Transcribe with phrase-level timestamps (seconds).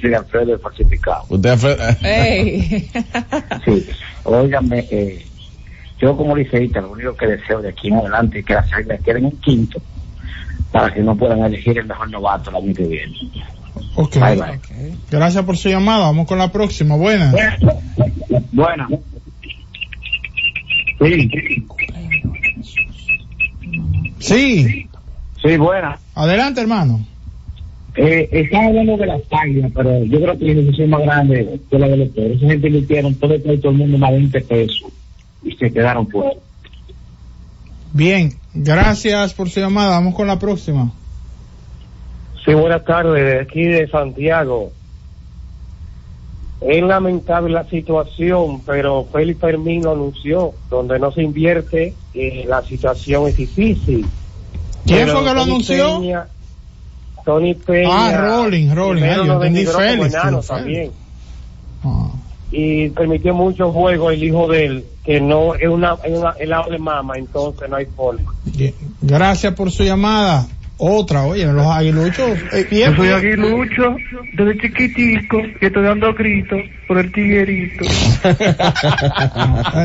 [0.00, 1.24] soy Alfredo el falsificado.
[1.28, 1.76] Usted fue...
[2.02, 2.90] Ey.
[3.64, 3.86] Sí,
[4.24, 5.26] óigame, eh,
[6.00, 9.00] yo como liceísta lo único que deseo de aquí en adelante es que las águilas
[9.02, 9.80] queden en quinto
[10.72, 13.14] para que no puedan elegir el mejor novato el año que viene.
[13.96, 14.14] Ok.
[14.16, 14.60] Bye, bye.
[15.10, 16.06] Gracias por su llamada.
[16.06, 16.96] Vamos con la próxima.
[16.96, 17.34] Buenas.
[18.52, 18.88] Buena.
[20.98, 21.28] Sí,
[24.18, 24.88] Sí.
[25.42, 25.98] sí, buena.
[26.14, 27.04] Adelante, hermano.
[28.02, 31.78] Eh, están hablando de las águilas, pero yo creo que la institución más grande fue
[31.78, 32.36] la de los toros.
[32.38, 34.90] Esa gente invirtieron todo el, todo el mundo más de 20 pesos
[35.42, 36.30] y se quedaron fuera.
[37.92, 38.32] Bien.
[38.54, 39.90] Gracias por su llamada.
[39.90, 40.90] Vamos con la próxima.
[42.42, 44.72] Sí, buenas tardes, aquí de Santiago.
[46.62, 52.62] Es lamentable la situación, pero Félix Fermín lo anunció, donde no se invierte, eh, la
[52.62, 54.06] situación es difícil.
[54.86, 56.00] ¿Quién Pero fue que lo anunció?
[56.00, 56.28] Peña-
[57.24, 57.88] Tony Peña.
[57.90, 59.02] Ah, Rolling, Rolling.
[59.02, 60.90] Ah, yo entendí Félix, enano también.
[61.84, 62.10] Ah.
[62.52, 66.70] Y permitió mucho juego el hijo de él, que no es una, es una helado
[66.70, 68.32] de mama, entonces no hay forma.
[68.44, 68.74] Bien.
[69.00, 70.46] Gracias por su llamada.
[70.82, 72.38] Otra, oye, los aguiluchos.
[72.52, 73.96] eh, bien, Yo soy aguilucho,
[74.32, 77.84] desde chiquitico, que estoy dando gritos por el tiguerito.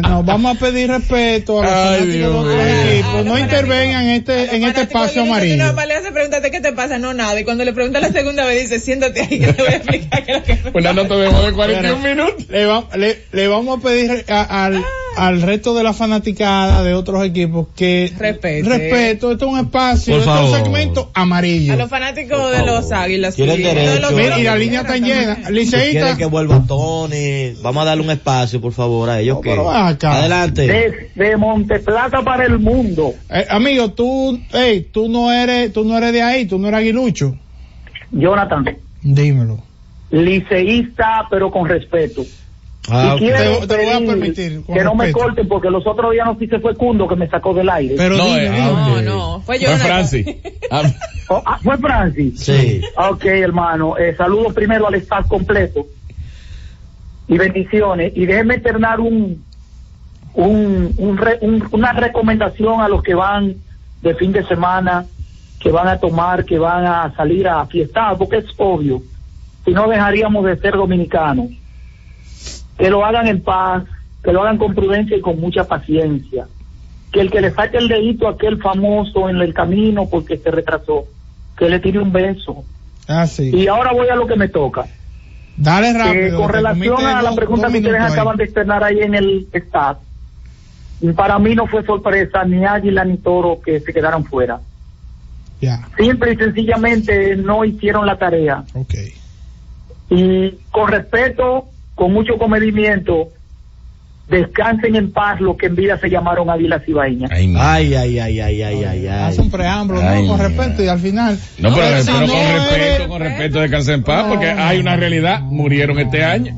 [0.02, 2.92] No, vamos a pedir respeto a los Ay, fanáticos de otros mío.
[2.94, 3.26] equipos.
[3.26, 5.72] No intervengan en este, en este espacio amarillo.
[5.72, 7.40] no le hace preguntarte qué te pasa, no nada.
[7.40, 10.24] Y cuando le pregunta la segunda vez dice, siéntate ahí que te voy a explicar
[10.26, 10.94] qué es lo que Una pasa".
[11.04, 12.50] nota de voz de 41 minutos.
[12.50, 14.84] Le, va- le- le vamos a pedir a- al,
[15.18, 18.64] al resto de la fanaticada de otros equipos que Respete.
[18.68, 21.74] respeto, esto es un espacio, esto es un segmento amarillo.
[21.74, 23.38] A los fanáticos de los águilas.
[23.38, 24.02] Derecho.
[24.02, 25.38] Los- Mira, y la línea está llena.
[25.48, 26.26] Si Liceísta, quieren que
[27.62, 29.36] vamos a darle un espacio, por favor, a ellos.
[29.38, 30.14] No, que acá.
[30.20, 30.68] Adelante.
[30.68, 33.14] De, de Monteplata para el mundo.
[33.30, 36.80] eh, amigo, tú, hey, tú no eres, tú no eres de ahí, tú no eres
[36.80, 37.36] aguilucho.
[38.12, 39.60] Jonathan, Dímelo.
[40.12, 42.24] liceísta, pero con respeto.
[42.88, 45.88] Ah, y quiero Te- te lo voy a permitir, que no me corten porque los
[45.88, 47.96] otros días no sí se fue Cundo que me sacó del aire.
[47.98, 48.60] Pero No, dime, eh, dime.
[48.62, 49.42] ah, No, no.
[49.42, 49.88] Fue Fue Jonathan.
[49.88, 50.28] Francis.
[50.70, 50.84] Ah,
[51.28, 52.40] Oh, ah, fue Francis.
[52.40, 52.82] Sí.
[52.98, 53.98] Ok, hermano.
[53.98, 55.88] Eh, saludos primero al staff completo.
[57.28, 58.14] Y bendiciones.
[58.16, 59.44] Y déjeme ternar un,
[60.34, 63.56] un, un re- un- una recomendación a los que van
[64.02, 65.06] de fin de semana,
[65.60, 69.02] que van a tomar, que van a salir a fiestar, porque es obvio.
[69.64, 71.48] Si no dejaríamos de ser dominicanos.
[72.78, 73.84] Que lo hagan en paz,
[74.24, 76.46] que lo hagan con prudencia y con mucha paciencia.
[77.12, 80.52] Que el que le saque el dedito a aquel famoso en el camino porque se
[80.52, 81.06] retrasó,
[81.58, 82.64] que le tire un beso.
[83.08, 83.50] Ah, sí.
[83.56, 84.86] Y ahora voy a lo que me toca.
[85.58, 86.38] Dale Eh, rápido.
[86.40, 88.12] con relación a la pregunta que ustedes ahí.
[88.12, 89.98] acaban de externar ahí en el staff,
[91.16, 94.60] para mí no fue sorpresa ni Águila ni Toro que se quedaran fuera.
[95.62, 98.64] Ya, Simple y sencillamente no hicieron la tarea.
[98.74, 98.94] ok.
[100.10, 103.30] Y con respeto, con mucho comedimiento,
[104.28, 107.30] descansen en paz los que en vida se llamaron Águilas Ibaeñas.
[107.32, 110.30] ay, Ay, ay, ay, ay, ay, ay, Hace un preámbulo, Ay, ¿no?
[110.30, 111.40] Con respeto y al final.
[111.60, 114.64] No, pero, Pero si pero no con respeto, con respeto, descansen en paz, porque No,
[114.64, 115.42] hay una no, realidad.
[115.42, 116.56] Murieron este año.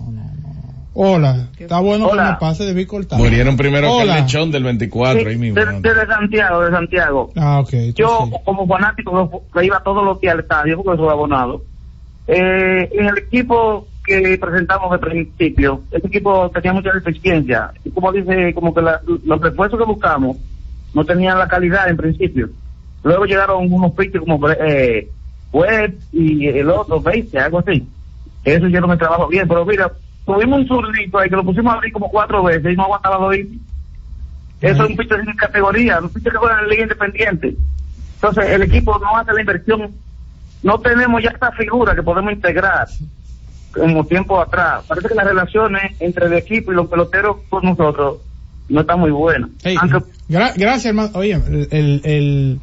[0.99, 2.23] Hola, está bueno Hola.
[2.23, 3.19] que me pase, debí cortar.
[3.19, 4.19] Murieron primero que el Hola.
[4.21, 5.59] lechón del 24, ahí mismo.
[5.63, 7.31] de, desde Santiago, de Santiago.
[7.35, 7.69] Ah, ok.
[7.93, 8.31] Yo, sí.
[8.43, 11.61] como fanático que iba todos los días al estadio, porque soy abonado,
[12.27, 17.71] eh, en el equipo que presentamos de principio, este equipo tenía mucha deficiencia.
[17.83, 20.37] Y como dice, como que la- los refuerzos que buscamos
[20.93, 22.49] no tenían la calidad en principio.
[23.03, 25.09] Luego llegaron unos pitchers como eh,
[25.51, 27.85] Webb y el otro, 20, algo así.
[28.43, 29.91] Eso hicieron el trabajo bien, pero mira,
[30.25, 33.17] tuvimos un zurdito ahí que lo pusimos a abrir como cuatro veces y no aguantaba
[33.17, 33.35] dos.
[34.61, 37.55] Eso es un pitcher sin categoría, un pitcher que juega en liga independiente.
[38.15, 39.91] Entonces, el equipo no hace la inversión.
[40.63, 42.87] No tenemos ya esta figura que podemos integrar
[43.73, 44.83] como tiempo atrás.
[44.87, 48.17] Parece que las relaciones entre el equipo y los peloteros con nosotros
[48.69, 49.49] no están muy buenas.
[49.63, 49.97] Ey, Aunque,
[50.29, 51.11] gra- gracias, hermano.
[51.13, 52.59] Oye, el, el, el,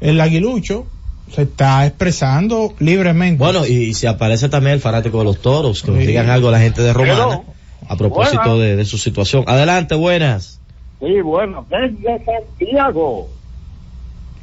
[0.00, 0.86] el aguilucho
[1.30, 3.38] se está expresando libremente.
[3.42, 6.06] Bueno, y si aparece también el fanático de los toros, que nos Sí.
[6.06, 7.40] digan algo a la gente de Romana
[7.88, 9.44] a propósito de, de su situación.
[9.46, 10.60] Adelante, buenas.
[11.00, 13.28] sí, bueno, desde Santiago.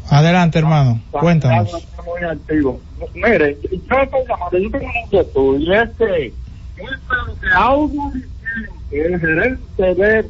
[0.10, 1.02] Adelante, hermano.
[1.12, 1.72] Cuéntanos.
[2.06, 2.82] Muy activo.
[3.14, 6.34] Mire, yo estoy llamando, yo tengo una inquietud, y es que
[6.78, 10.26] yo espero que Audio Vicente, el gerente de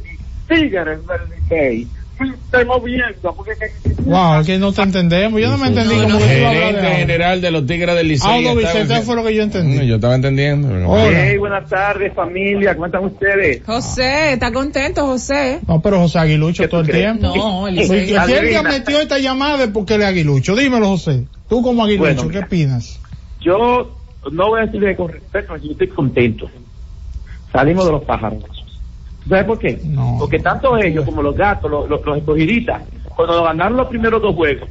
[0.47, 1.87] Tigres del Licey,
[2.27, 5.39] se esté moviendo, porque que- Wow, es que no te entendemos.
[5.39, 6.19] Yo no me entendí No, como no.
[6.19, 8.29] que Gerente de general de los Tigres del Licey.
[8.29, 9.77] Audo estaba Vicente en- fue lo que yo entendí.
[9.77, 10.89] Mm, Yo estaba entendiendo.
[10.89, 11.11] Hola.
[11.27, 13.61] Hey, buenas tardes familia, ¿cómo están ustedes?
[13.65, 15.59] José, ¿está contento, José?
[15.67, 17.19] No, pero José Aguilucho ¿Qué todo el crees?
[17.19, 17.35] tiempo.
[17.37, 18.63] No, el alguien Adivina.
[18.63, 20.55] metió esta llamada es porque él es aguilucho.
[20.55, 21.25] Dímelo, José.
[21.47, 22.99] Tú como aguilucho, Bueno, ¿qué opinas?
[23.41, 23.95] Yo
[24.31, 26.49] no voy a decir que con respeto, yo estoy contento.
[27.51, 28.43] Salimos de los pájaros.
[29.29, 29.79] ¿Sabes por qué?
[29.85, 30.17] No.
[30.19, 32.81] Porque tanto ellos como los gatos, los, los, los escogidistas,
[33.15, 34.67] cuando ganaron los primeros dos juegos,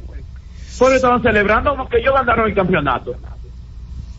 [0.77, 3.15] pues estaban celebrando como que ellos ganaron el campeonato.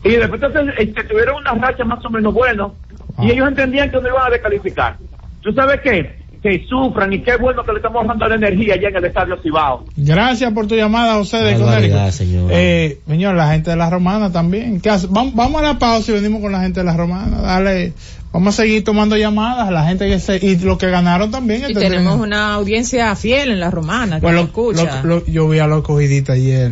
[0.03, 2.73] Y de repente se tuvieron una racha más o menos bueno
[3.19, 4.97] y ellos entendían que no iban a descalificar.
[5.41, 6.20] ¿Tú sabes qué?
[6.41, 9.37] Que sufran y qué bueno que le estamos dando la energía allá en el Estadio
[9.43, 9.85] Cibao.
[9.95, 12.11] Gracias por tu llamada, José de Conérico.
[12.11, 12.49] señor.
[12.51, 14.81] Eh, señor, la gente de la Romana también.
[14.81, 15.05] ¿Qué hace?
[15.07, 17.41] Vamos, vamos a la pausa y venimos con la gente de la Romana.
[17.41, 17.93] Dale,
[18.33, 19.69] vamos a seguir tomando llamadas.
[19.71, 21.61] La gente que se, y los que ganaron también.
[21.61, 25.01] Y este tenemos una audiencia fiel en la romana que Bueno, lo escucha.
[25.03, 26.71] lo- lo- yo vi a los cogiditas ayer.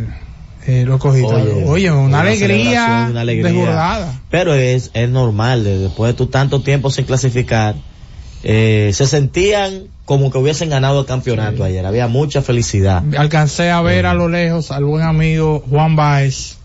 [0.66, 1.34] Eh, los cogiditas.
[1.44, 3.52] Oye, Oye, una, alegría, una alegría.
[3.52, 4.20] desbordada.
[4.32, 7.76] Pero es, es normal, de- después de tu tanto tiempo sin clasificar,
[8.44, 11.86] eh, se sentían como que hubiesen ganado el campeonato ayer.
[11.86, 13.04] Había mucha felicidad.
[13.18, 16.56] Alcancé a ver a lo lejos al buen amigo Juan Baez.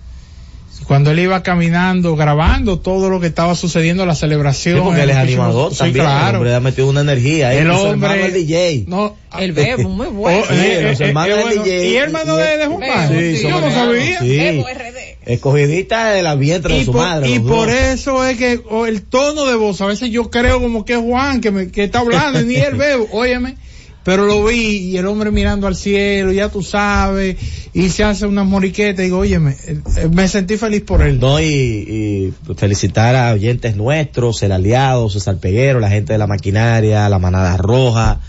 [0.88, 4.76] Cuando él iba caminando, grabando todo lo que estaba sucediendo en la celebración.
[4.78, 5.94] Sí, porque él es el animador también.
[5.94, 6.38] Sí, El claro.
[6.38, 7.48] hombre ha metido una energía.
[7.50, 8.84] ahí, El y su hombre- hermano el DJ.
[8.88, 10.44] No, El bebo, muy Oh, bueno.
[10.46, 11.88] Sí, eh, los eh, hermanos eh, del bueno, DJ.
[11.88, 13.38] ¿Y hermano de, de Juan Baez?
[13.40, 14.20] sí, yo no sabía.
[14.20, 14.36] Sí.
[14.36, 15.13] Bebo RD.
[15.26, 17.30] Escogidita de la vientre de su por, madre.
[17.30, 17.76] y por dos.
[17.76, 21.00] eso es que o el tono de voz, a veces yo creo como que es
[21.00, 23.56] Juan que, me, que está hablando, ni él bebo, óyeme.
[24.04, 27.36] Pero lo vi y el hombre mirando al cielo, ya tú sabes,
[27.72, 31.18] y se hace unas moriquetas y digo, óyeme, eh, eh, me sentí feliz por él.
[31.18, 36.26] No, y, y felicitar a oyentes nuestros, el aliado, César Peguero, la gente de la
[36.26, 38.20] maquinaria, la manada roja,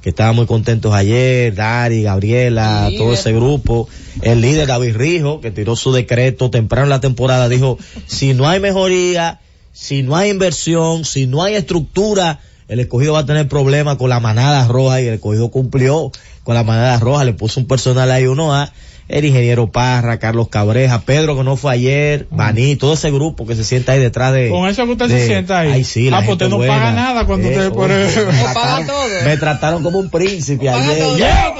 [0.00, 3.88] que estaban muy contentos ayer, Dari, Gabriela, todo ese grupo,
[4.22, 8.48] el líder David Rijo, que tiró su decreto temprano en la temporada, dijo, si no
[8.48, 9.40] hay mejoría,
[9.72, 14.10] si no hay inversión, si no hay estructura, el escogido va a tener problemas con
[14.10, 16.12] la manada roja y el escogido cumplió
[16.44, 18.72] con la manada roja, le puso un personal ahí uno a
[19.08, 23.54] el ingeniero Parra, Carlos Cabreja, Pedro que no fue ayer, Baní, todo ese grupo que
[23.56, 24.50] se sienta ahí detrás de...
[24.50, 25.72] Con eso que usted de- se sienta ahí.
[25.72, 26.74] Ay, sí, la ah, pues gente usted no buena.
[26.76, 28.20] paga nada cuando Eh, usted por eso.
[28.26, 29.08] me paga trataron- todo.
[29.24, 30.98] Me trataron como un príncipe Paga ayer.
[30.98, 31.54] todo, Yeah.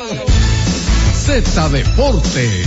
[1.26, 2.66] Z Deportes.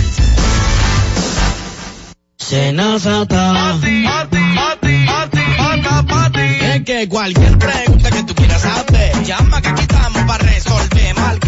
[6.74, 10.82] Es que cualquier pregunta que tú quieras saber, llama que aquí estamos para resolver.
[11.16, 11.41] Asterisco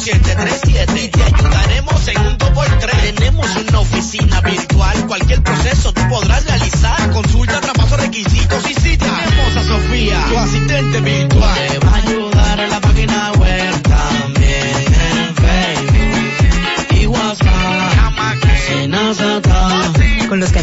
[0.00, 3.14] 737 y te ayudaremos en un 2x3.
[3.14, 7.10] Tenemos una oficina virtual, cualquier proceso tú podrás realizar.
[7.10, 11.89] Consulta, traspaso, requisitos y si tenemos a Sofía, tu asistente virtual.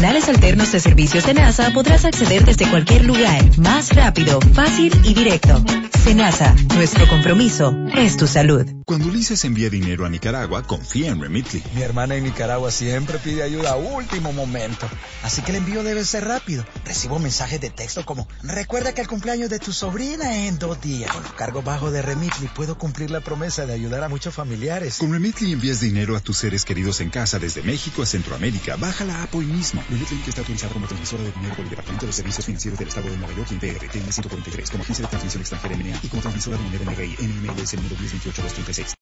[0.00, 5.12] Canales alternos de servicios de NASA podrás acceder desde cualquier lugar, más rápido, fácil y
[5.12, 5.60] directo.
[6.04, 8.64] Senasa, nuestro compromiso es tu salud.
[8.86, 11.62] Cuando Ulises envía dinero a Nicaragua, confía en Remitly.
[11.74, 14.88] Mi hermana en Nicaragua siempre pide ayuda a último momento.
[15.22, 16.64] Así que el envío debe ser rápido.
[16.86, 20.80] Recibo mensajes de texto como, recuerda que el cumpleaños de tu sobrina es en dos
[20.80, 21.12] días.
[21.12, 24.96] Con los cargos bajos de Remitly puedo cumplir la promesa de ayudar a muchos familiares.
[24.98, 28.76] Con Remitly envías dinero a tus seres queridos en casa desde México a Centroamérica.
[28.76, 29.82] Baja la app hoy mismo.
[29.88, 32.88] Remitly que está autorizado como transmisora de dinero por el Departamento de Servicios Financieros del
[32.88, 36.08] Estado de Nueva York y PR, TN 143, como agencia de transmisión extranjera MNA y
[36.08, 38.94] como transmisora de dinero NRI, NMLS número 1028-236.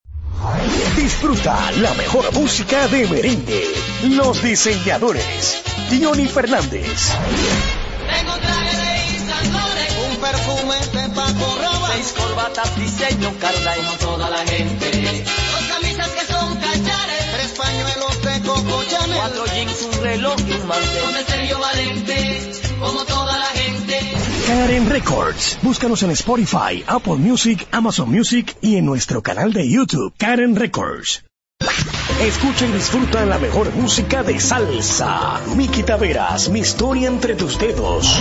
[0.96, 3.64] Disfruta la mejor música de merengue.
[4.10, 5.62] Los diseñadores.
[5.90, 7.10] Diony Fernández.
[8.08, 14.30] Tengo un traje de un perfume de Paco Rabanne, seis corbatas diseño Carla como toda
[14.30, 15.24] la gente,
[18.66, 22.40] Coco Chanel, cuatro jeans, un reloj y un mantel, un Sergio Valente,
[22.80, 23.98] como toda la gente.
[24.46, 25.58] Karen Records.
[25.62, 31.24] Búscanos en Spotify, Apple Music, Amazon Music y en nuestro canal de YouTube, Karen Records.
[32.20, 35.40] Escucha y disfruta la mejor música de salsa.
[35.54, 38.20] Miki Taveras, mi historia entre tus dedos.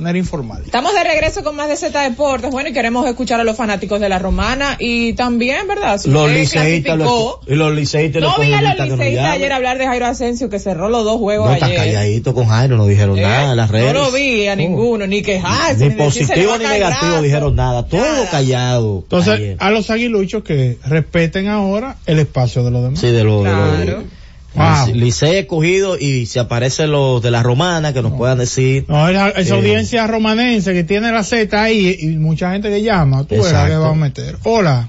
[0.00, 0.62] Manera informal.
[0.64, 2.50] Estamos de regreso con más de Z Deportes.
[2.50, 5.98] Bueno, y queremos escuchar a los fanáticos de la Romana y también, ¿verdad?
[5.98, 9.52] Si Los liceístas, clasificó- los- y los liceístas No los vi a los liceístas ayer
[9.52, 11.76] hablar de Jairo Asensio que cerró los dos juegos No, ayer.
[11.76, 13.22] calladito con Jairo, no dijeron ¿Eh?
[13.22, 13.92] nada en las redes.
[13.92, 19.00] No lo vi a ninguno, ni quejarse, Ni positivo ni negativo dijeron nada, todo callado.
[19.02, 19.56] Entonces, ayer.
[19.58, 23.00] a los aguiluchos que respeten ahora el espacio de los demás.
[23.00, 24.17] Sí, de lo, de lo- Claro.
[24.54, 24.94] Wow.
[24.94, 28.84] Licey escogido y si aparecen los de la romana que nos puedan decir.
[28.88, 32.82] No, esa, esa Eh, audiencia romanense que tiene la Z ahí y mucha gente que
[32.82, 34.36] llama, tú verás que va a meter.
[34.44, 34.88] Hola.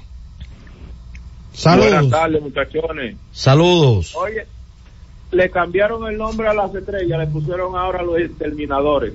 [1.52, 1.90] Saludos.
[1.90, 3.16] Buenas tardes, muchachones.
[3.32, 4.14] Saludos.
[4.16, 4.46] Oye,
[5.32, 9.12] le cambiaron el nombre a las estrellas, le pusieron ahora los exterminadores.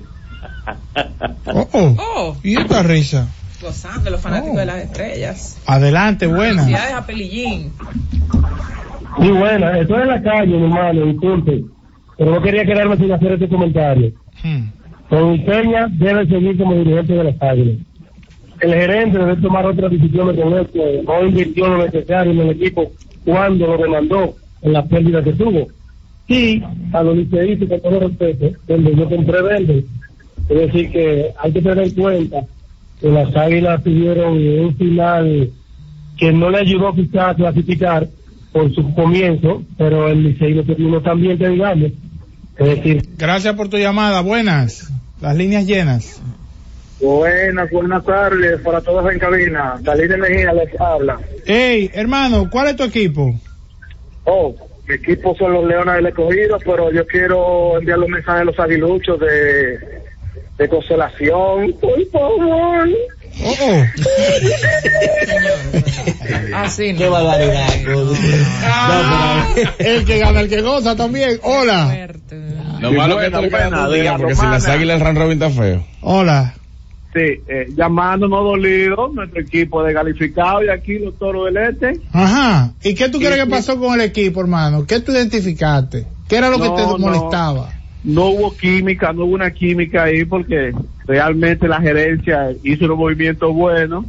[1.46, 1.96] Oh, oh.
[1.98, 3.28] Oh, ¿Y esta risa?
[3.60, 4.60] gozando los fanáticos Oh.
[4.60, 5.56] de las estrellas.
[5.66, 6.62] Adelante, buena.
[6.62, 7.72] Felicidades a Pelillín.
[9.18, 11.64] Muy buena, estoy en la calle, mi hermano, disculpe,
[12.18, 14.12] pero no quería quedarme sin hacer este comentario.
[14.42, 14.68] Hmm.
[15.10, 17.76] Don Peña debe seguir como dirigente de las águilas.
[18.60, 22.90] El gerente debe tomar otras decisiones con esto, no invirtió lo necesario en el equipo
[23.24, 25.66] cuando lo demandó en la pérdida que tuvo.
[26.28, 29.84] Y a los liceístas, con todo respeto, donde yo compré verde,
[30.48, 32.40] es decir, que hay que tener en cuenta
[33.00, 35.50] que las águilas tuvieron un final
[36.16, 38.08] que no le ayudó quizás a clasificar
[38.56, 41.92] por su comienzo, pero el Licey no terminó tan bien que digamos.
[42.56, 44.22] Es decir, Gracias por tu llamada.
[44.22, 44.90] Buenas.
[45.20, 46.22] Las líneas llenas.
[46.98, 49.74] Buenas, buenas tardes para todos en cabina.
[49.82, 51.20] Dalí de Mejía les habla.
[51.44, 53.38] Hey, hermano, ¿cuál es tu equipo?
[54.24, 54.54] Oh,
[54.88, 58.58] mi equipo son los Leones del Escogido, pero yo quiero enviar un mensaje a los
[58.58, 59.78] aguiluchos de,
[60.56, 61.74] de consolación.
[61.78, 62.88] Por favor.
[63.44, 63.84] Oh, oh.
[66.54, 66.98] Así no.
[66.98, 67.68] Qué barbaridad.
[68.62, 71.38] Ah, el que gana, el que goza también.
[71.42, 72.08] Hola.
[72.80, 75.84] Lo malo que buena, buena, la porque si las águilas el robin está feo.
[76.02, 76.54] Hola.
[77.14, 82.00] Sí, eh, llamándonos dolido, nuestro equipo de calificado y aquí los toros del este.
[82.12, 82.74] Ajá.
[82.82, 84.84] ¿Y qué tú crees que pasó con el equipo, hermano?
[84.86, 86.06] ¿Qué tú identificaste?
[86.28, 86.98] ¿Qué era lo que No, te no.
[86.98, 87.72] molestaba?
[88.06, 90.72] No hubo química, no hubo una química ahí porque
[91.06, 94.04] realmente la gerencia hizo unos movimientos buenos,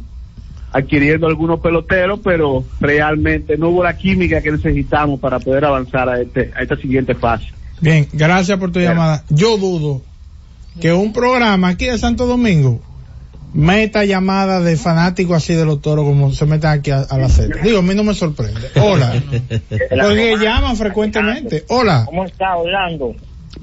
[0.72, 6.20] adquiriendo algunos peloteros, pero realmente no hubo la química que necesitamos para poder avanzar a,
[6.20, 7.46] este, a esta siguiente fase.
[7.80, 9.24] Bien, gracias por tu llamada.
[9.30, 10.00] Yo dudo
[10.80, 12.80] que un programa aquí de Santo Domingo
[13.52, 17.28] meta llamadas de fanáticos así de los toros como se metan aquí a, a la
[17.28, 17.60] serie.
[17.64, 18.60] Digo, a mí no me sorprende.
[18.80, 19.12] Hola.
[19.68, 21.64] Porque llaman frecuentemente.
[21.68, 22.04] Hola.
[22.06, 23.16] ¿Cómo está Orlando?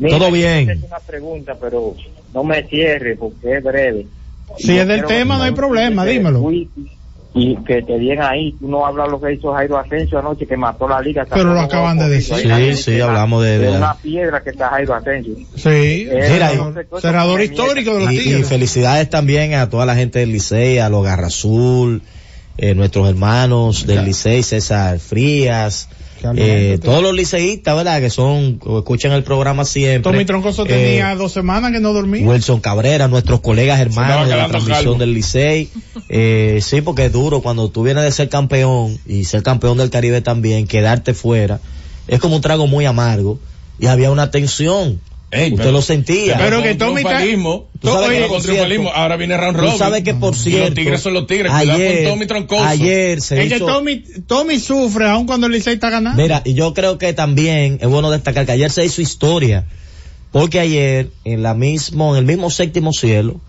[0.09, 0.69] Todo bien.
[0.69, 1.95] Es una pregunta, pero
[2.33, 4.07] no me cierre porque es breve.
[4.57, 6.43] Si es del tema, no hay problema, dímelo.
[7.37, 10.55] Y que te digan ahí, tú no hablas lo que hizo Jairo Asensio anoche, que
[10.55, 11.25] mató la liga.
[11.29, 12.37] Pero lo acaban de decir.
[12.37, 15.35] Sí, sí, hablamos de, de- una piedra que está Jairo Asensio.
[15.57, 16.07] Sí.
[16.09, 20.19] Eh, Mira, no Cerrador histórico de los y, y felicidades también a toda la gente
[20.19, 22.03] del Licey, a los Garra Azul,
[22.57, 25.89] eh, nuestros hermanos del Licey, César Frías,
[26.35, 27.99] eh, todos los liceístas, ¿verdad?
[27.99, 30.11] Que son, escuchan el programa siempre.
[30.11, 32.25] Tommy Troncoso Eh, tenía dos semanas que no dormía.
[32.25, 34.95] Wilson Cabrera, nuestros colegas hermanos de la transmisión calvo.
[34.95, 35.69] del Licey.
[36.09, 39.89] Eh, sí, porque es duro cuando tú vienes de ser campeón y ser campeón del
[39.89, 41.59] Caribe también, quedarte fuera,
[42.07, 43.39] es como un trago muy amargo
[43.79, 44.99] y había una tensión.
[45.31, 46.37] Ey, Usted pero- lo sentía.
[46.37, 47.93] Pero que Tommy está- triunfalismo, Tú que,
[48.93, 49.77] ahora viene round Tú robin.
[49.77, 50.65] sabes que por Y cierto.
[50.67, 52.63] los tigres son los tigres, cuidado Ayer, con Tommy Troncoso.
[52.63, 56.21] ayer se Es que hizo- Tommy, Tommy sufre aun cuando el Licey está ganando.
[56.21, 59.65] Mira, y yo creo que también es bueno destacar que ayer se hizo historia,
[60.31, 63.41] porque ayer en la mismo, en el mismo séptimo cielo,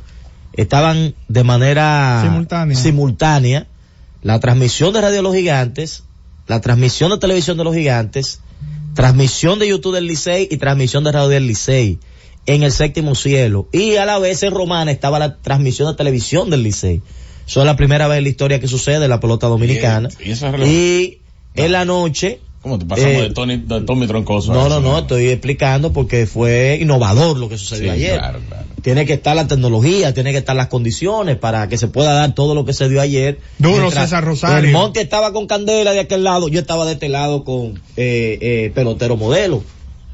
[0.54, 2.76] estaban de manera Simultánea.
[2.76, 3.66] simultánea
[4.23, 6.02] la transmisión de Radio Los Gigantes,
[6.49, 8.40] la transmisión de televisión de los Gigantes,
[8.97, 12.00] transmisión de YouTube del Licey y transmisión de Radio del Licey.
[12.47, 13.69] en el séptimo cielo.
[13.73, 17.03] Y a la vez en Romana estaba la transmisión de televisión del Licey.
[17.47, 20.09] Eso es la primera vez en la historia que sucede en la pelota dominicana.
[20.21, 20.65] Y.
[20.65, 21.19] Y
[21.57, 24.53] en la noche, ¿Cómo te pasamos Eh, de Tony, de Tommy Troncoso?
[24.53, 28.19] no, no, no, estoy explicando porque fue innovador lo que sucedió Sí, ayer.
[28.19, 28.65] claro, claro.
[28.83, 32.35] Tiene que estar la tecnología, tiene que estar las condiciones para que se pueda dar
[32.35, 33.39] todo lo que se dio ayer.
[33.61, 34.67] Duro, Mientras César Rosario.
[34.67, 38.37] El Monte estaba con Candela de aquel lado, yo estaba de este lado con eh,
[38.41, 39.63] eh, pelotero modelo,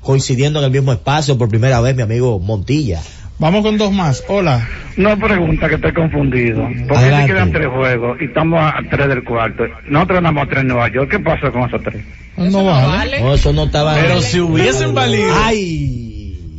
[0.02, 3.00] coincidiendo en el mismo espacio por primera vez mi amigo Montilla.
[3.42, 4.22] Vamos con dos más.
[4.28, 4.68] Hola.
[4.96, 6.62] No pregunta que estoy confundido.
[6.62, 7.26] ¿Por qué Adelante.
[7.26, 9.64] se quedan tres juegos y estamos a tres del cuarto?
[9.88, 11.10] Nosotros andamos a tres en Nueva York.
[11.10, 12.04] ¿Qué pasa con esos tres?
[12.36, 13.20] No vale.
[13.20, 13.96] No, eso no estaba.
[13.96, 15.34] Pero si hubiesen valido.
[15.42, 16.11] Ay.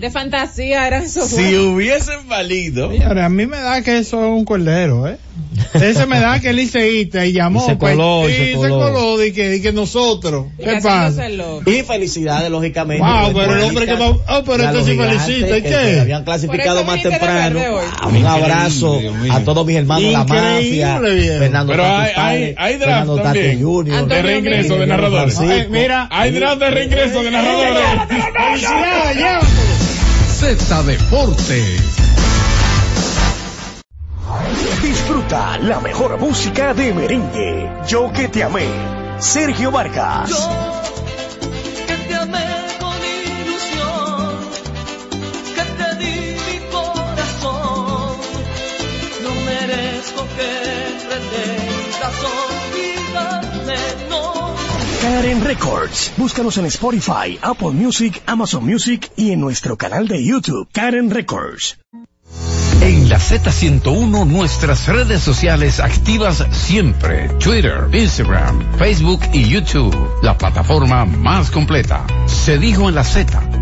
[0.03, 1.65] De fantasía eran esos Si juegos.
[1.75, 2.91] hubiesen valido.
[2.91, 5.15] Señores, a mí me da que eso es un cordero, ¿eh?
[5.75, 7.63] Ese me da que él liceísta y llamó.
[7.63, 8.79] Y se pues, coló, y y se se coló.
[8.91, 10.47] coló de que, de que nosotros.
[10.59, 11.25] Y ¿Qué pasa?
[11.27, 11.41] el.
[11.65, 13.01] Y felicidades, lógicamente.
[13.01, 15.69] Wow, pero el hombre que va- ah, pero y este los sí felicita, ¿y que-
[15.69, 15.99] qué?
[16.01, 17.59] habían clasificado más temprano.
[17.59, 18.99] Wow, un abrazo
[19.31, 21.39] a todos mis hermanos de la Increíble, mafia.
[21.39, 23.63] Fernando Pero Tati hay- hay- Padre, hay draft Fernando Tati también.
[23.63, 25.39] Jr., De reingreso de narradores.
[25.69, 26.07] Mira.
[26.11, 27.83] Hay draft de reingreso de narradores.
[28.33, 29.43] Felicidades.
[30.43, 31.79] Deportes.
[34.81, 37.71] Disfruta la mejor música de merengue.
[37.87, 38.67] Yo que te amé.
[39.19, 40.49] Sergio Vargas.
[55.13, 56.11] Karen Records.
[56.17, 61.77] Búscanos en Spotify, Apple Music, Amazon Music y en nuestro canal de YouTube, Karen Records.
[62.81, 67.29] En la Z101 nuestras redes sociales activas siempre.
[67.37, 69.95] Twitter, Instagram, Facebook y YouTube.
[70.23, 72.07] La plataforma más completa.
[72.25, 73.52] Se dijo en la Z.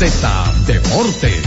[0.00, 0.08] Z
[0.66, 1.44] Deportes.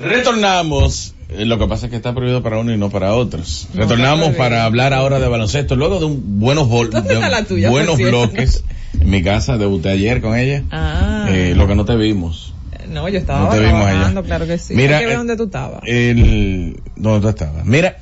[0.00, 1.14] Retornamos.
[1.28, 3.68] Eh, Lo que pasa es que está prohibido para uno y no para otros.
[3.74, 5.76] Retornamos para hablar ahora de baloncesto.
[5.76, 8.64] Luego de un buenos, bol- ¿Dónde de tuya, buenos bloques.
[9.00, 10.64] En mi casa debuté ayer con ella.
[10.70, 11.26] Ah.
[11.30, 12.54] Eh, lo que no te vimos.
[12.88, 13.86] No, yo estaba No te vimos
[14.24, 14.74] claro que sí.
[14.74, 15.82] Mira, Hay que ver eh, dónde tú estabas.
[15.84, 17.66] El, ¿Dónde tú estabas?
[17.66, 17.98] Mira,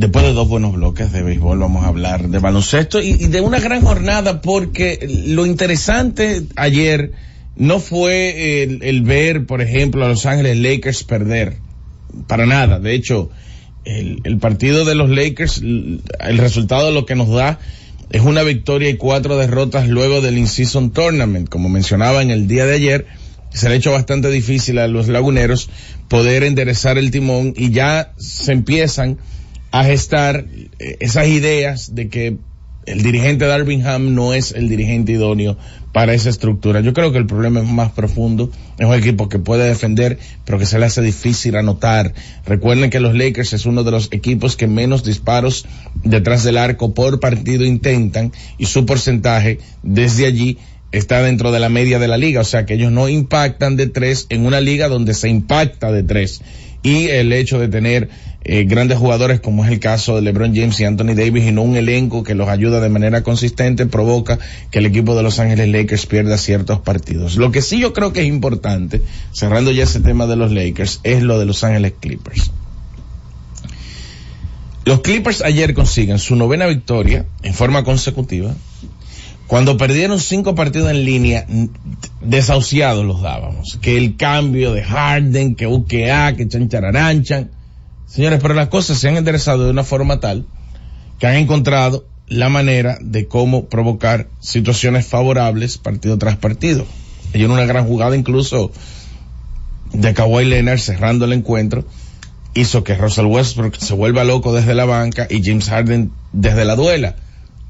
[0.00, 3.60] después de dos buenos bloques de béisbol vamos a hablar de baloncesto y, de una
[3.60, 7.12] gran jornada porque lo interesante ayer
[7.56, 11.58] no fue el, ver, por ejemplo, a Los Ángeles Lakers perder.
[12.26, 12.80] Para nada.
[12.80, 13.28] De hecho,
[13.84, 17.58] el, el partido de los Lakers, el resultado lo que nos da
[18.10, 21.50] es una victoria y cuatro derrotas luego del In-Season Tournament.
[21.50, 23.06] Como mencionaba en el día de ayer,
[23.50, 25.68] se le ha hecho bastante difícil a los laguneros
[26.08, 29.18] poder enderezar el timón y ya se empiezan
[29.70, 30.46] a gestar
[30.78, 32.38] eh, esas ideas de que
[32.86, 35.56] el dirigente Darvingham no es el dirigente idóneo
[35.92, 36.80] para esa estructura.
[36.80, 38.50] Yo creo que el problema es más profundo.
[38.78, 42.14] Es un equipo que puede defender, pero que se le hace difícil anotar.
[42.46, 45.66] Recuerden que los Lakers es uno de los equipos que menos disparos
[46.04, 50.58] detrás del arco por partido intentan y su porcentaje desde allí
[50.92, 52.40] está dentro de la media de la liga.
[52.40, 56.02] O sea que ellos no impactan de tres en una liga donde se impacta de
[56.02, 56.40] tres.
[56.82, 58.08] Y el hecho de tener
[58.42, 61.62] eh, grandes jugadores como es el caso de LeBron James y Anthony Davis y no
[61.62, 64.38] un elenco que los ayuda de manera consistente provoca
[64.70, 67.36] que el equipo de Los Ángeles Lakers pierda ciertos partidos.
[67.36, 71.00] Lo que sí yo creo que es importante, cerrando ya ese tema de los Lakers,
[71.02, 72.50] es lo de Los Ángeles Clippers.
[74.86, 78.54] Los Clippers ayer consiguen su novena victoria en forma consecutiva.
[79.46, 81.46] Cuando perdieron cinco partidos en línea,
[82.22, 83.78] desahuciados los dábamos.
[83.82, 87.50] Que el cambio de Harden, que UKA, que chanchararanchan.
[88.10, 90.44] Señores, pero las cosas se han enderezado de una forma tal
[91.20, 96.86] que han encontrado la manera de cómo provocar situaciones favorables partido tras partido.
[97.32, 98.72] Hay una gran jugada incluso
[99.92, 101.84] de Kawhi Leonard cerrando el encuentro
[102.52, 106.74] hizo que Russell Westbrook se vuelva loco desde la banca y James Harden desde la
[106.74, 107.14] duela.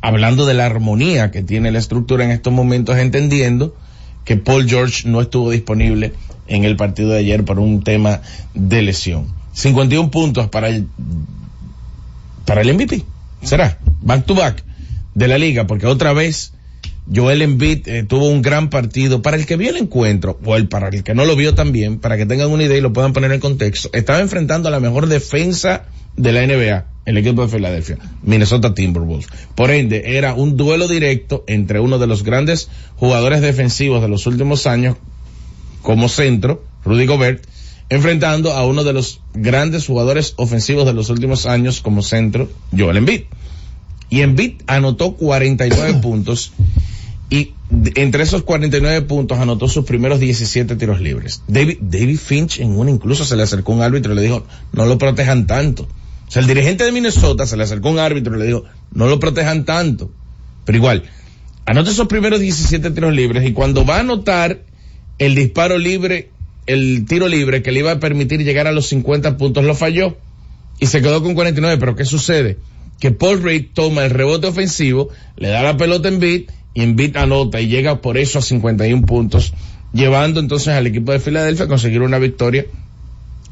[0.00, 3.76] Hablando de la armonía que tiene la estructura en estos momentos, entendiendo
[4.24, 6.14] que Paul George no estuvo disponible
[6.46, 8.22] en el partido de ayer por un tema
[8.54, 9.39] de lesión.
[9.52, 10.86] 51 puntos para el,
[12.44, 13.04] para el MVP.
[13.42, 14.64] Será back to back
[15.14, 16.52] de la liga, porque otra vez
[17.12, 19.22] Joel Embiid eh, tuvo un gran partido.
[19.22, 21.98] Para el que vio el encuentro, o el para el que no lo vio también,
[21.98, 24.80] para que tengan una idea y lo puedan poner en contexto, estaba enfrentando a la
[24.80, 25.84] mejor defensa
[26.16, 29.26] de la NBA, el equipo de Filadelfia, Minnesota Timberwolves.
[29.54, 34.26] Por ende, era un duelo directo entre uno de los grandes jugadores defensivos de los
[34.26, 34.96] últimos años,
[35.82, 37.44] como centro, Rudy Gobert,
[37.90, 42.96] enfrentando a uno de los grandes jugadores ofensivos de los últimos años como centro, Joel
[42.96, 43.22] Embiid.
[44.08, 46.52] Y Embiid anotó 49 puntos
[47.28, 47.52] y
[47.94, 51.42] entre esos 49 puntos anotó sus primeros 17 tiros libres.
[51.46, 54.86] David, David Finch en una incluso se le acercó un árbitro y le dijo, no
[54.86, 55.84] lo protejan tanto.
[55.84, 59.08] O sea, el dirigente de Minnesota se le acercó un árbitro y le dijo, no
[59.08, 60.10] lo protejan tanto.
[60.64, 61.04] Pero igual,
[61.66, 64.62] anota esos primeros 17 tiros libres y cuando va a anotar
[65.18, 66.30] el disparo libre,
[66.72, 70.16] el tiro libre que le iba a permitir llegar a los 50 puntos, lo falló
[70.78, 71.78] y se quedó con 49.
[71.78, 72.58] Pero ¿qué sucede?
[72.98, 76.96] Que Paul Reed toma el rebote ofensivo, le da la pelota en beat y en
[76.96, 79.52] beat anota y llega por eso a 51 puntos,
[79.92, 82.66] llevando entonces al equipo de Filadelfia a conseguir una victoria.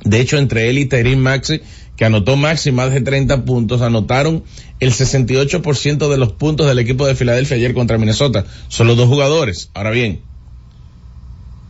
[0.04, 1.60] De hecho, entre él y Tyrin Maxi,
[1.96, 4.44] que anotó Maxi más de 30 puntos, anotaron
[4.78, 8.46] el 68% de los puntos del equipo de Filadelfia ayer contra Minnesota.
[8.68, 9.70] Solo dos jugadores.
[9.74, 10.20] Ahora bien,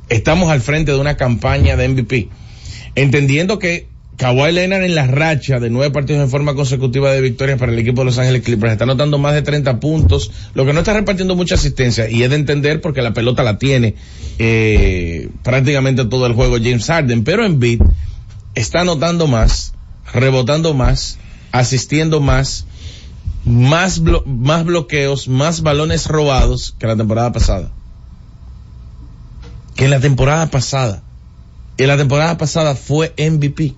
[0.08, 2.28] estamos al frente de una campaña de MVP.
[2.94, 7.56] Entendiendo que Kawhi Leonard en la racha de nueve partidos en forma consecutiva de victorias
[7.56, 10.72] para el equipo de Los Ángeles Clippers está anotando más de 30 puntos, lo que
[10.72, 13.94] no está repartiendo mucha asistencia y es de entender porque la pelota la tiene
[14.40, 17.80] eh, prácticamente todo el juego James Harden, pero en beat
[18.56, 19.72] está anotando más,
[20.12, 21.20] rebotando más,
[21.52, 22.66] asistiendo más,
[23.44, 27.70] más, más bloqueos, más balones robados que la temporada pasada.
[29.78, 31.04] Que en la temporada pasada.
[31.76, 33.76] En la temporada pasada fue MVP.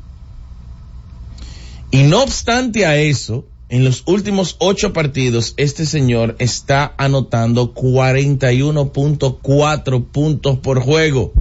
[1.90, 10.06] Y no obstante a eso, en los últimos ocho partidos, este señor está anotando 41.4
[10.06, 11.34] puntos por juego.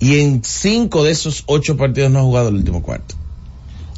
[0.00, 3.14] Y en cinco de esos ocho partidos no ha jugado el último cuarto.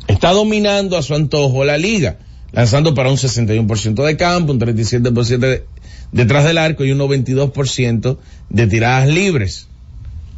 [0.09, 2.19] Está dominando a su antojo la liga,
[2.51, 5.65] lanzando para un 61% de campo, un 37% de-
[6.13, 8.19] detrás del arco y un 92%
[8.51, 9.69] de tiradas libres.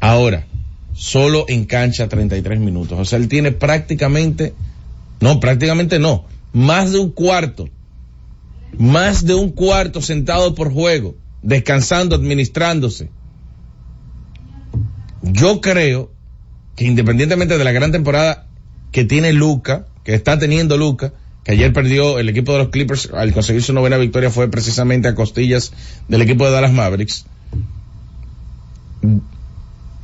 [0.01, 0.47] Ahora,
[0.95, 2.99] solo en cancha 33 minutos.
[2.99, 4.55] O sea, él tiene prácticamente,
[5.21, 7.69] no, prácticamente no, más de un cuarto,
[8.79, 13.11] más de un cuarto sentado por juego, descansando, administrándose.
[15.23, 16.11] Yo creo
[16.77, 18.47] que independientemente de la gran temporada
[18.91, 21.13] que tiene Luca, que está teniendo Luca,
[21.45, 25.09] que ayer perdió el equipo de los Clippers al conseguir su novena victoria fue precisamente
[25.09, 25.73] a costillas
[26.09, 27.27] del equipo de Dallas Mavericks.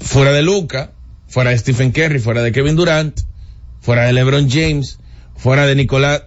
[0.01, 0.92] Fuera de Luca,
[1.29, 3.20] fuera de Stephen Curry, fuera de Kevin Durant,
[3.81, 4.99] fuera de LeBron James,
[5.37, 6.22] fuera de Nicolás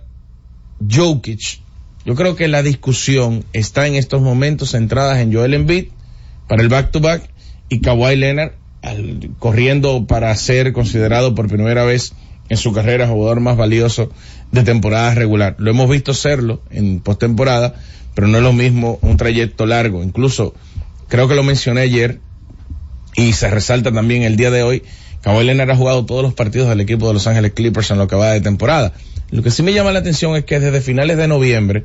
[0.87, 1.61] Jokic,
[2.05, 5.89] yo creo que la discusión está en estos momentos centradas en Joel Embiid
[6.47, 7.29] para el back-to-back
[7.67, 8.53] y Kawhi Leonard
[9.37, 12.13] corriendo para ser considerado por primera vez
[12.49, 14.11] en su carrera jugador más valioso
[14.51, 15.55] de temporada regular.
[15.59, 17.75] Lo hemos visto serlo en postemporada,
[18.15, 20.03] pero no es lo mismo un trayecto largo.
[20.03, 20.53] Incluso
[21.07, 22.19] creo que lo mencioné ayer
[23.15, 24.83] y se resalta también el día de hoy.
[25.21, 28.07] Kawhi Leonard ha jugado todos los partidos del equipo de Los Ángeles Clippers en lo
[28.07, 28.93] que va de temporada.
[29.31, 31.83] Lo que sí me llama la atención es que desde finales de noviembre,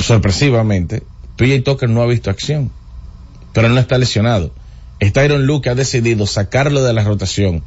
[0.00, 1.02] sorpresivamente,
[1.36, 2.72] PJ Tucker no ha visto acción,
[3.52, 4.52] pero no está lesionado.
[4.98, 7.62] Es Tyron Luke ha decidido sacarlo de la rotación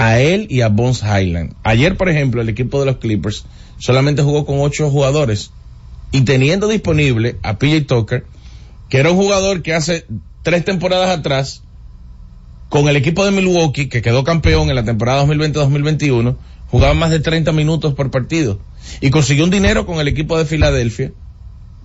[0.00, 1.54] a él y a Bones Highland.
[1.62, 3.44] Ayer, por ejemplo, el equipo de los Clippers
[3.76, 5.50] solamente jugó con ocho jugadores
[6.10, 8.24] y teniendo disponible a PJ Tucker,
[8.88, 10.06] que era un jugador que hace
[10.42, 11.62] tres temporadas atrás,
[12.70, 16.36] con el equipo de Milwaukee, que quedó campeón en la temporada 2020-2021,
[16.70, 18.58] jugaba más de 30 minutos por partido
[19.02, 21.12] y consiguió un dinero con el equipo de Filadelfia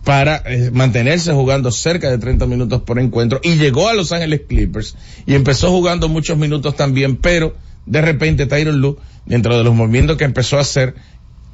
[0.06, 4.43] para eh, mantenerse jugando cerca de 30 minutos por encuentro y llegó a Los Ángeles
[4.47, 9.74] Clippers y empezó jugando muchos minutos también, pero de repente Tyron Lue, dentro de los
[9.74, 10.95] movimientos que empezó a hacer,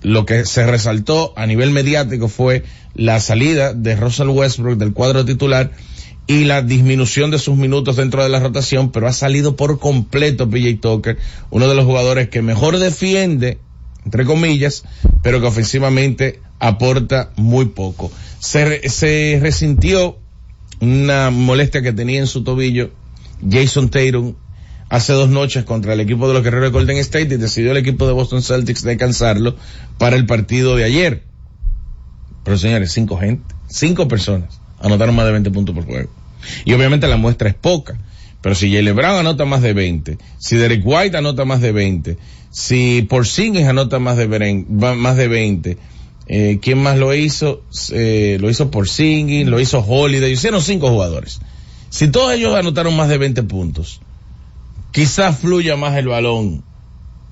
[0.01, 2.63] lo que se resaltó a nivel mediático fue
[2.95, 5.71] la salida de Russell Westbrook del cuadro titular
[6.27, 10.49] y la disminución de sus minutos dentro de la rotación, pero ha salido por completo
[10.49, 11.17] PJ Tucker,
[11.49, 13.59] uno de los jugadores que mejor defiende
[14.05, 14.83] entre comillas,
[15.21, 18.11] pero que ofensivamente aporta muy poco.
[18.39, 20.17] Se, se resintió
[20.79, 22.91] una molestia que tenía en su tobillo
[23.47, 24.35] Jason Tatum
[24.91, 27.77] hace dos noches contra el equipo de los guerreros de Golden State y decidió el
[27.77, 29.55] equipo de Boston Celtics descansarlo
[29.97, 31.23] para el partido de ayer.
[32.43, 36.09] Pero señores, cinco gente, cinco personas anotaron más de 20 puntos por juego.
[36.65, 37.97] Y obviamente la muestra es poca.
[38.41, 42.17] Pero si Jalen Brown anota más de 20, si Derek White anota más de 20,
[42.49, 44.27] si Porzingis anota más de,
[44.67, 45.77] más de 20,
[46.27, 47.63] eh, ¿quién más lo hizo?
[47.93, 51.39] Eh, lo hizo Porzingis, lo hizo Holiday, hicieron cinco jugadores.
[51.89, 54.01] Si todos ellos anotaron más de 20 puntos,
[54.91, 56.63] quizás fluya más el balón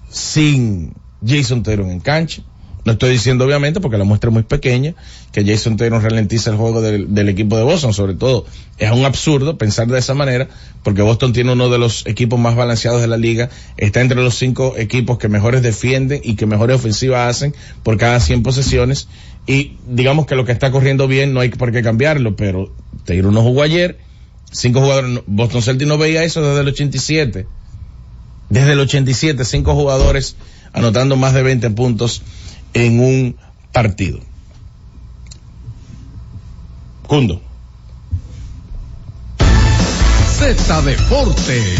[0.09, 0.93] sin
[1.25, 2.41] Jason Tatum en cancha.
[2.85, 4.95] No estoy diciendo obviamente porque la muestra es muy pequeña
[5.33, 8.45] que Jason Tatum ralentiza el juego del, equipo de Boston, sobre todo
[8.77, 10.47] es un absurdo pensar de esa manera
[10.81, 14.35] porque Boston tiene uno de los equipos más balanceados de la liga, está entre los
[14.35, 19.09] cinco equipos que mejores defienden y que mejores ofensivas hacen por cada 100 posesiones
[19.45, 22.71] y digamos que lo que está corriendo bien no hay por qué cambiarlo, pero
[23.05, 23.99] Tatum no jugó ayer,
[24.51, 27.47] cinco jugadores, Boston Celtics no veía eso desde el 87
[28.49, 30.35] desde el 87, cinco jugadores
[30.73, 32.21] anotando más de 20 puntos
[32.73, 33.35] en un
[33.71, 34.19] partido.
[37.07, 37.41] Cundo.
[40.37, 41.79] Z Deportes.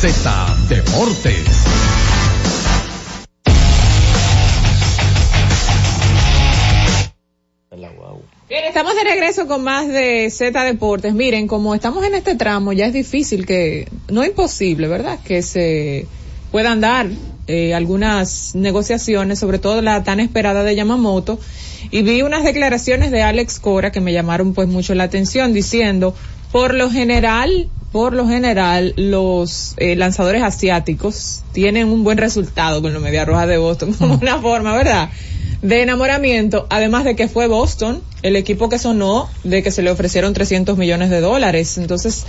[0.00, 1.44] Z Deportes.
[8.48, 11.12] Bien, estamos de regreso con más de Z Deportes.
[11.12, 15.18] Miren, como estamos en este tramo, ya es difícil que, no imposible, ¿verdad?
[15.22, 16.06] Que se
[16.50, 17.10] puedan dar
[17.46, 21.38] eh, algunas negociaciones, sobre todo la tan esperada de Yamamoto.
[21.90, 26.14] Y vi unas declaraciones de Alex Cora que me llamaron pues mucho la atención, diciendo,
[26.52, 32.92] por lo general, por lo general, los eh, lanzadores asiáticos tienen un buen resultado con
[32.92, 35.10] los Media Rojas de Boston, como una forma, ¿verdad?
[35.62, 39.90] de enamoramiento, además de que fue Boston, el equipo que sonó de que se le
[39.90, 41.76] ofrecieron 300 millones de dólares.
[41.76, 42.24] Entonces,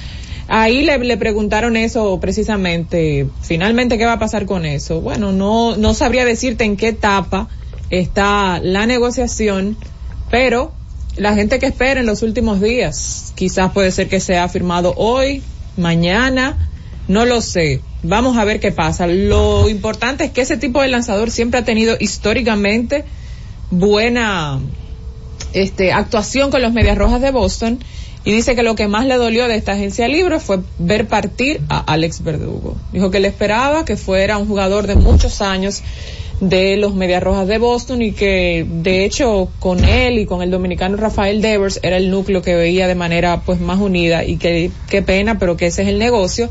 [0.47, 5.01] ahí le, le preguntaron eso precisamente, finalmente, ¿qué va a pasar con eso?
[5.01, 7.47] Bueno, no, no sabría decirte en qué etapa
[7.89, 9.77] está la negociación,
[10.29, 10.73] pero
[11.17, 15.43] la gente que espera en los últimos días, quizás puede ser que sea firmado hoy,
[15.77, 16.69] mañana,
[17.07, 17.81] no lo sé.
[18.03, 19.07] Vamos a ver qué pasa.
[19.07, 23.05] Lo importante es que ese tipo de lanzador siempre ha tenido históricamente
[23.69, 24.59] buena
[25.53, 27.79] este, actuación con los Medias Rojas de Boston
[28.23, 31.61] y dice que lo que más le dolió de esta agencia libre fue ver partir
[31.69, 32.77] a Alex Verdugo.
[32.93, 35.81] Dijo que le esperaba que fuera un jugador de muchos años
[36.41, 40.49] de los Medias Rojas de Boston y que de hecho con él y con el
[40.49, 44.25] dominicano Rafael Devers era el núcleo que veía de manera pues más unida.
[44.25, 46.49] Y que qué pena pero que ese es el negocio.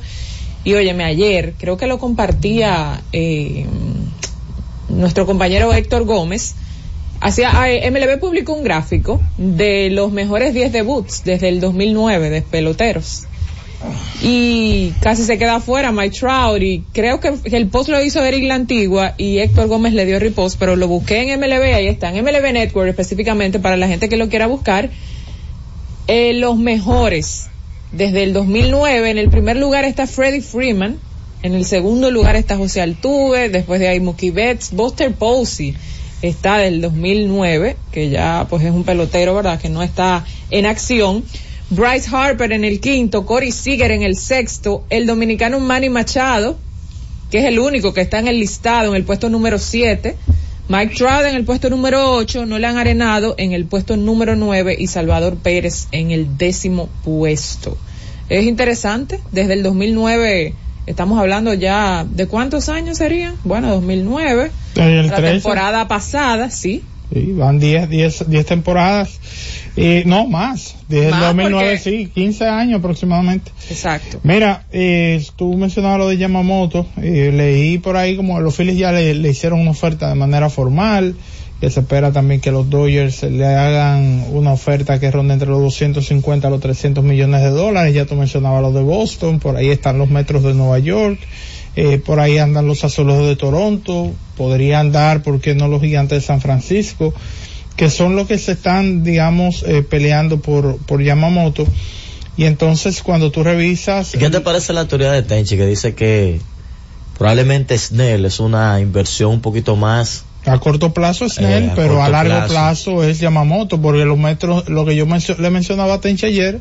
[0.62, 3.66] Y óyeme ayer creo que lo compartía eh,
[4.88, 6.54] nuestro compañero Héctor Gómez.
[7.22, 7.50] Hacia,
[7.90, 13.26] MLB publicó un gráfico de los mejores 10 debuts desde el 2009 de peloteros.
[14.22, 18.44] Y casi se queda afuera Mike Trout y creo que el post lo hizo Eric
[18.44, 22.10] La Antigua y Héctor Gómez le dio repost, pero lo busqué en MLB, ahí está,
[22.10, 24.90] en MLB Network específicamente para la gente que lo quiera buscar.
[26.06, 27.48] Eh, los mejores
[27.92, 30.98] desde el 2009, en el primer lugar está Freddie Freeman,
[31.42, 35.74] en el segundo lugar está José Altuve, después de ahí Mookie Betts, Buster Posey
[36.22, 39.58] está del 2009, que ya pues es un pelotero, ¿verdad?
[39.58, 41.24] Que no está en acción.
[41.70, 46.58] Bryce Harper en el quinto, Corey Seager en el sexto, el dominicano Manny Machado,
[47.30, 50.16] que es el único que está en el listado en el puesto número siete,
[50.68, 54.88] Mike Trout en el puesto número ocho, Nolan Arenado en el puesto número nueve y
[54.88, 57.78] Salvador Pérez en el décimo puesto.
[58.28, 60.54] Es interesante, desde el 2009
[60.86, 65.32] estamos hablando ya de cuántos años serían, bueno, 2009, El la 13.
[65.34, 69.18] temporada pasada, sí, Sí, van 10, 10, 10 temporadas.
[69.76, 70.76] Y no, más.
[70.88, 73.50] Desde el Más 2009, porque- sí, 15 años aproximadamente.
[73.70, 74.20] exacto.
[74.24, 76.86] Mira, eh, tú mencionabas lo de Yamamoto.
[77.00, 80.50] eh, leí por ahí como los Phillies ya le, le hicieron una oferta de manera
[80.50, 81.14] formal.
[81.60, 85.60] Que se espera también que los Dodgers le hagan una oferta que ronde entre los
[85.60, 87.92] 250 a los 300 millones de dólares.
[87.94, 89.40] Ya tú mencionabas lo de Boston.
[89.40, 91.18] Por ahí están los Metros de Nueva York.
[91.76, 94.10] eh, por ahí andan los Azulejos de Toronto.
[94.38, 97.12] Podrían andar, ¿por qué no los Gigantes de San Francisco?
[97.80, 101.66] Que son los que se están, digamos, eh, peleando por, por Yamamoto.
[102.36, 104.14] Y entonces cuando tú revisas...
[104.14, 106.40] ¿Y ¿Qué te parece la teoría de Tenchi que dice que
[107.16, 112.02] probablemente Snell es una inversión un poquito más A corto plazo es Snell, Eh, pero
[112.02, 112.52] a largo plazo.
[112.52, 113.04] plazo.
[113.04, 116.60] es Yamamoto, porque los metros, lo que yo mencio- le mencionaba a Tenchi ayer,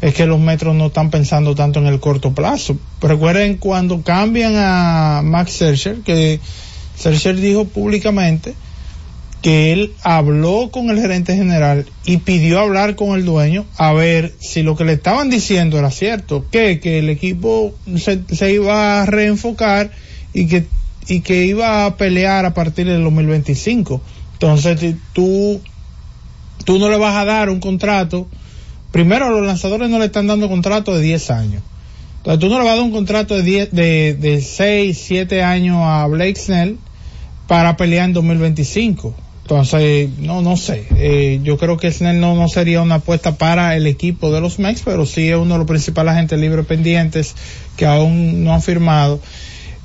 [0.00, 2.76] es que los metros no están pensando tanto en el corto plazo.
[3.00, 6.38] Recuerden cuando cambian a Max Scherzer, que
[6.98, 8.54] Scherzer dijo públicamente
[9.42, 14.34] que él habló con el gerente general y pidió hablar con el dueño a ver
[14.40, 19.02] si lo que le estaban diciendo era cierto, que, que el equipo se, se iba
[19.02, 19.92] a reenfocar
[20.32, 20.66] y que,
[21.06, 24.00] y que iba a pelear a partir del 2025.
[24.34, 25.60] Entonces, tú,
[26.64, 28.26] tú no le vas a dar un contrato,
[28.90, 31.62] primero los lanzadores no le están dando contrato de 10 años.
[32.18, 35.42] Entonces, tú no le vas a dar un contrato de 10, de, de 6, 7
[35.44, 36.76] años a Blake Snell
[37.46, 39.14] para pelear en 2025.
[39.50, 40.84] Entonces, no, no sé.
[40.96, 44.58] Eh, yo creo que Snell no, no sería una apuesta para el equipo de los
[44.58, 47.34] Mex, pero sí es uno de los principales agentes libres pendientes
[47.78, 49.20] que aún no han firmado.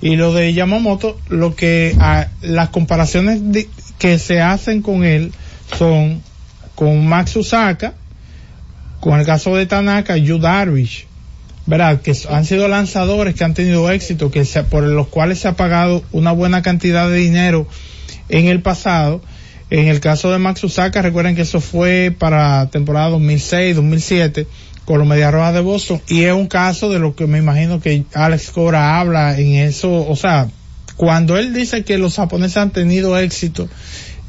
[0.01, 1.95] Y lo de Yamamoto, lo que
[2.41, 3.39] las comparaciones
[3.99, 5.31] que se hacen con él
[5.79, 6.21] son
[6.75, 7.93] con Max Usaka,
[8.99, 11.05] con el caso de Tanaka, Yu Darvish,
[11.67, 12.01] ¿verdad?
[12.01, 15.53] Que han sido lanzadores que han tenido éxito, que se- por los cuales se ha
[15.55, 17.65] pagado una buena cantidad de dinero
[18.27, 19.21] en el pasado.
[19.69, 24.47] En el caso de Max Usaka, recuerden que eso fue para temporada 2006, 2007
[24.85, 27.79] con los Medias Rojas de Boston y es un caso de lo que me imagino
[27.79, 30.49] que Alex Cora habla en eso, o sea,
[30.97, 33.69] cuando él dice que los japoneses han tenido éxito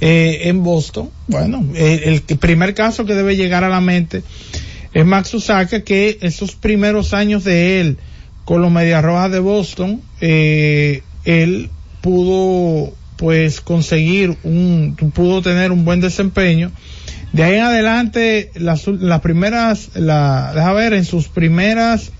[0.00, 4.22] eh, en Boston, bueno, el primer caso que debe llegar a la mente
[4.94, 7.98] es Max Usaka que esos primeros años de él
[8.44, 11.70] con los Medias Rojas de Boston, eh, él
[12.00, 12.94] pudo
[13.24, 16.70] pues conseguir un, pudo tener un buen desempeño.
[17.32, 22.12] De ahí en adelante, las, las primeras, la, deja ver, en sus primeras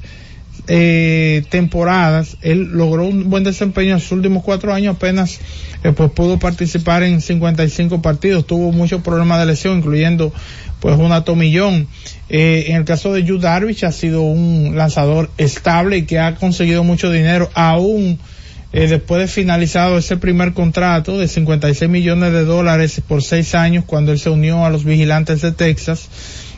[0.67, 5.41] eh, temporadas, él logró un buen desempeño en sus últimos cuatro años, apenas
[5.83, 10.33] eh, pues pudo participar en 55 partidos, tuvo muchos problemas de lesión, incluyendo
[10.81, 11.87] pues una tomillón.
[12.31, 16.37] Eh, en el caso de Yu Darvish ha sido un lanzador estable y que ha
[16.37, 18.19] conseguido mucho dinero, aún
[18.75, 23.85] eh, después de finalizado ese primer contrato de 56 millones de dólares por seis años
[23.87, 26.09] cuando él se unió a los vigilantes de Texas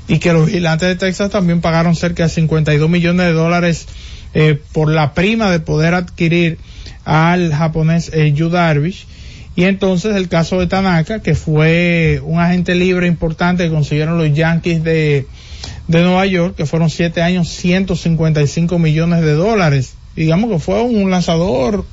[0.09, 3.87] y que los vigilantes de Texas también pagaron cerca de 52 millones de dólares
[4.33, 6.57] eh, por la prima de poder adquirir
[7.05, 9.07] al japonés eh, Yu Darvish.
[9.55, 14.33] Y entonces el caso de Tanaka, que fue un agente libre importante que consiguieron los
[14.33, 15.27] Yankees de,
[15.87, 19.97] de Nueva York, que fueron siete años, 155 millones de dólares.
[20.15, 21.85] Digamos que fue un lanzador,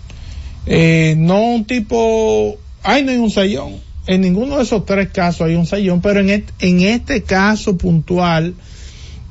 [0.65, 3.75] eh, no un tipo, ay, no hay un sayón,
[4.07, 8.53] en ninguno de esos tres casos hay un sayón, pero en en este caso puntual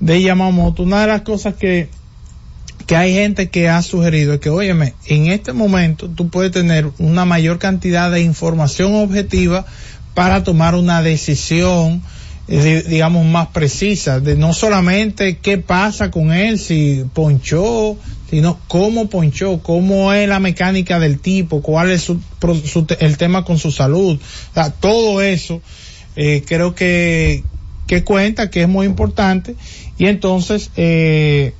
[0.01, 1.89] de Yamamoto, una de las cosas que,
[2.87, 6.91] que hay gente que ha sugerido es que, óyeme, en este momento tú puedes tener
[6.99, 9.64] una mayor cantidad de información objetiva
[10.14, 12.03] para tomar una decisión,
[12.49, 17.97] eh, di- digamos, más precisa, de no solamente qué pasa con él, si ponchó,
[18.33, 22.18] sino cómo ponchó, cómo es la mecánica del tipo, cuál es su,
[22.99, 24.18] el tema con su salud,
[24.80, 25.61] todo eso
[26.16, 27.45] eh, creo que,
[27.87, 29.55] que cuenta, que es muy importante,
[29.99, 31.53] y entonces eh,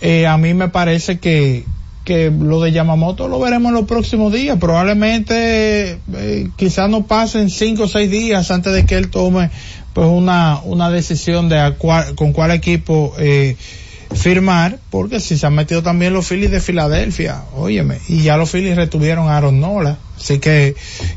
[0.00, 1.64] eh, a mí me parece que,
[2.04, 4.58] que lo de Yamamoto lo veremos en los próximos días.
[4.60, 9.50] Probablemente eh, quizás no pasen cinco o seis días antes de que él tome
[9.94, 13.56] pues una, una decisión de a con cuál equipo eh,
[14.14, 18.50] firmar, porque si se han metido también los Phillies de Filadelfia, óyeme, y ya los
[18.50, 20.74] Phillies retuvieron a Aaron Nola, así que,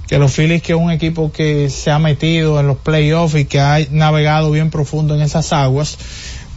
[0.07, 3.45] que los Phillies que es un equipo que se ha metido en los playoffs y
[3.45, 5.97] que ha navegado bien profundo en esas aguas,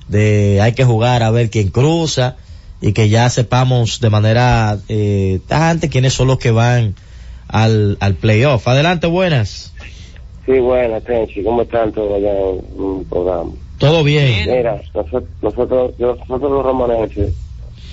[0.09, 2.35] de hay que jugar a ver quién cruza
[2.81, 6.95] y que ya sepamos de manera eh, tajante quiénes son los que van
[7.47, 8.67] al, al playoff.
[8.67, 9.73] Adelante, buenas.
[10.45, 11.41] Sí, buenas, Tenchi.
[11.45, 13.51] ¿Cómo están todos allá en el programa?
[13.77, 14.49] Todo bien.
[14.51, 17.33] Mira, nosotros, nosotros, nosotros los romanenses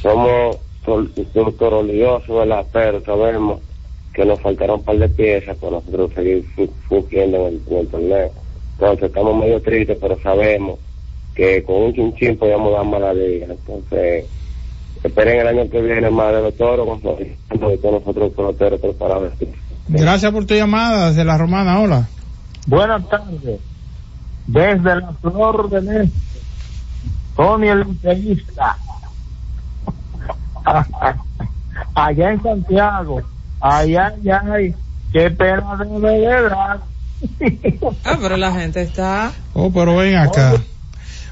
[0.03, 0.57] somos
[1.57, 2.67] toroliosos, ¿verdad?
[2.73, 3.61] Pero sabemos
[4.13, 7.77] que nos faltaron un par de piezas para nosotros seguir fu- fungiendo en el, en
[7.79, 8.33] el torneo.
[8.79, 10.79] Entonces estamos medio tristes, pero sabemos
[11.35, 13.47] que con un chinchín podemos dar mala liga.
[13.51, 14.25] Entonces,
[15.03, 17.19] esperen el año que viene más de los toros, con con
[17.81, 19.33] todos nosotros peloteros preparados.
[19.89, 22.09] Gracias por tu llamada desde la Romana, hola.
[22.67, 23.61] Buenas tardes.
[24.47, 26.11] Desde la Flor de Mes,
[27.35, 28.77] Tony el entrevista.
[31.95, 33.23] Allá en Santiago.
[33.61, 34.75] Allá, allá, ay,
[35.13, 36.81] qué pena de verdad.
[38.05, 39.33] Ah, pero la gente está...
[39.55, 40.55] Oh, pero ven acá.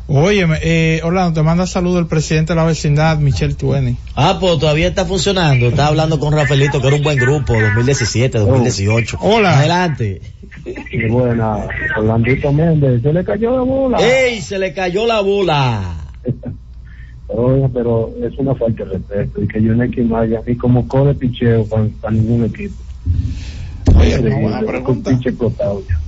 [0.08, 3.96] Óyeme, eh, Orlando, te manda saludo el presidente de la vecindad, Michelle Tueni.
[4.14, 5.66] Ah, pues todavía está funcionando.
[5.66, 9.18] Estaba hablando con Rafaelito, que era un buen grupo, 2017, 2018.
[9.20, 9.58] Hola.
[9.58, 10.22] Adelante.
[10.92, 11.66] Y buena,
[11.96, 13.98] Orlandito Méndez, se le cayó la bola.
[13.98, 14.40] ¡Ey!
[14.40, 15.96] Se le cayó la bola.
[17.28, 19.82] Oye, pero es una falta de respeto y que yo no
[20.18, 22.76] hay a mí como co de picheo para, para ningún equipo.
[23.94, 25.10] Oye, una buena con pregunta.
[25.10, 25.98] pinche explotado ya.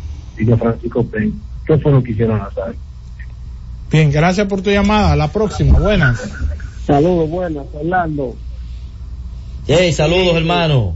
[0.42, 1.32] Y que Francisco Peña.
[1.66, 2.74] ¿Qué fue lo que hicieron hacer?
[3.90, 5.14] Bien, gracias por tu llamada.
[5.16, 6.20] La próxima, buenas.
[6.86, 8.34] Saludos, buenas, Orlando.
[9.66, 9.92] ¡Ey!
[9.92, 10.94] Saludos, hermano.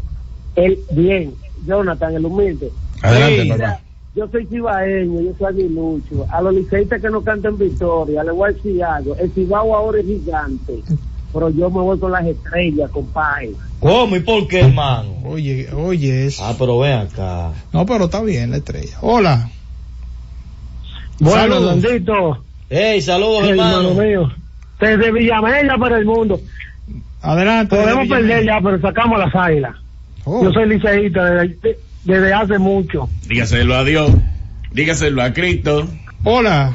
[0.56, 1.34] El, bien,
[1.66, 2.70] Jonathan, el humilde.
[3.02, 3.80] Adelante, Sí, papá.
[4.14, 6.26] Yo soy cibaeño, yo soy aguilucho.
[6.30, 9.16] A los liceístas que no cantan victoria, le voy a decir algo.
[9.16, 10.82] El Cibao ahora es gigante,
[11.32, 13.52] pero yo me voy con las estrellas, compadre.
[13.80, 15.14] ¿Cómo y por qué, hermano?
[15.24, 16.44] Oye, oye, eso.
[16.44, 17.52] Ah, pero ven acá.
[17.72, 18.96] No, pero está bien la estrella.
[19.00, 19.48] Hola.
[21.18, 21.82] Bueno, Saludos.
[21.82, 22.44] Landito.
[22.70, 23.00] ¡Ey!
[23.02, 24.02] Saludos, hermano hermano.
[24.02, 24.32] mío.
[24.80, 26.40] Desde Villamella para el mundo.
[27.20, 27.76] Adelante.
[27.76, 29.76] Podemos perder ya, pero sacamos las águilas.
[30.24, 30.42] Oh.
[30.42, 33.08] Yo soy liceísta desde, desde hace mucho.
[33.28, 34.10] Dígaselo a Dios.
[34.72, 35.86] Dígaselo a Cristo.
[36.24, 36.74] Hola.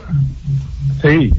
[1.01, 1.31] Sí.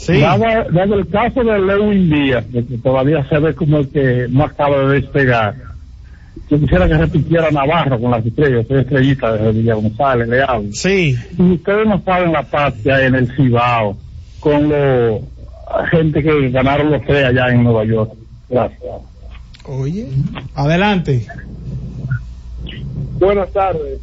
[0.00, 0.18] Sí.
[0.18, 4.44] Dado, dado el caso de Lewin Díaz, que todavía se ve como el que no
[4.44, 5.54] acaba de despegar,
[6.48, 10.72] yo quisiera que repitiera Navarro con las estrellas, soy estrellita de Villa González, le hablo.
[10.72, 11.14] Sí.
[11.38, 13.96] Y ustedes no saben la paz que hay en el Cibao
[14.40, 15.20] con los
[15.90, 18.12] gente que ganaron los tres allá en Nueva York.
[18.48, 18.80] Gracias.
[19.66, 20.08] Oye,
[20.54, 21.26] adelante.
[23.18, 24.00] Buenas tardes.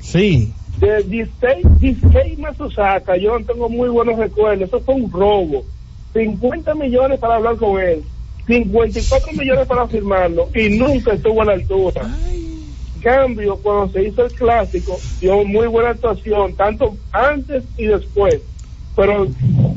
[0.00, 0.54] Sí.
[0.80, 4.68] De Disney, Masusaka, yo tengo muy buenos recuerdos.
[4.68, 5.64] Eso fue un robo.
[6.12, 8.02] 50 millones para hablar con él.
[8.46, 10.48] 54 millones para firmarlo.
[10.54, 12.02] Y nunca estuvo a la altura.
[12.32, 18.40] En cambio, cuando se hizo el clásico, dio muy buena actuación, tanto antes y después.
[18.96, 19.28] Pero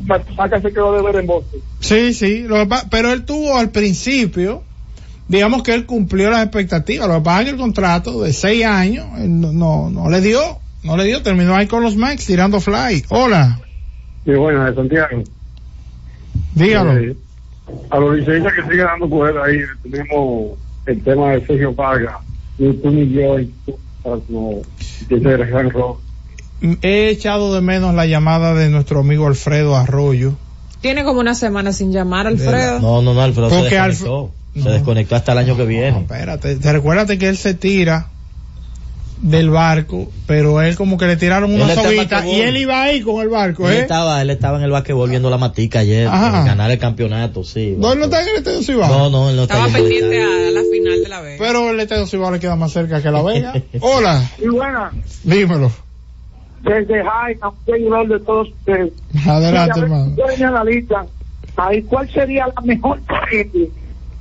[0.06, 1.60] Masusaka se quedó de ver en Boston.
[1.80, 4.64] Sí, sí, lo pero él tuvo al principio,
[5.28, 7.08] digamos que él cumplió las expectativas.
[7.08, 11.05] Lo que pasa el contrato de seis años no, no, no le dio, no le
[11.05, 13.05] dio, terminó ahí con los Max tirando fly.
[13.09, 13.59] Hola,
[14.25, 15.23] Sí, bueno, de Santiago.
[16.53, 16.97] dígalo.
[16.97, 17.15] Eh,
[17.89, 22.17] a los liceístas que siguen dando poder ahí, tenemos el tema de Sergio Vargas,
[22.57, 23.77] y tú y yo, y tú,
[25.71, 25.99] rock.
[26.82, 30.34] He echado de menos la llamada de nuestro amigo Alfredo Arroyo.
[30.82, 32.79] Tiene como una semana sin llamar, Alfredo.
[32.79, 34.32] No, no, no, Alfredo se desconectó.
[34.53, 35.99] Se desconectó hasta el año que viene.
[35.99, 38.07] Espérate, te recuérdate que él se tira
[39.22, 43.22] del barco, pero él como que le tiraron una soguita y él iba ahí con
[43.22, 43.82] el barco, Él ¿eh?
[43.82, 46.41] estaba, él estaba en el basquetbol viendo la matica ayer, Ajá.
[46.41, 47.76] eh, ganar el campeonato, sí.
[47.78, 48.89] No, él no está en el Estadio Cibao.
[48.89, 51.36] No, no, él no está Estaba pendiente a la final de la Vega.
[51.39, 53.53] Pero el Estadio Cibao le queda más cerca que la Vega.
[53.82, 54.91] Hola, Y buena,
[55.24, 55.72] dímelo.
[56.63, 58.91] desde High, a seguidor de todos ustedes.
[59.28, 60.15] Adelante, hermano.
[60.51, 61.05] la lista.
[61.57, 62.99] Ahí, ¿cuál sería la mejor
[63.30, 63.69] serie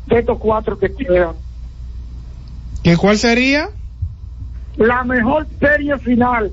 [0.09, 1.35] de estos cuatro que quedan?
[2.83, 3.71] ¿Qué cuál sería?
[4.77, 6.51] La mejor serie final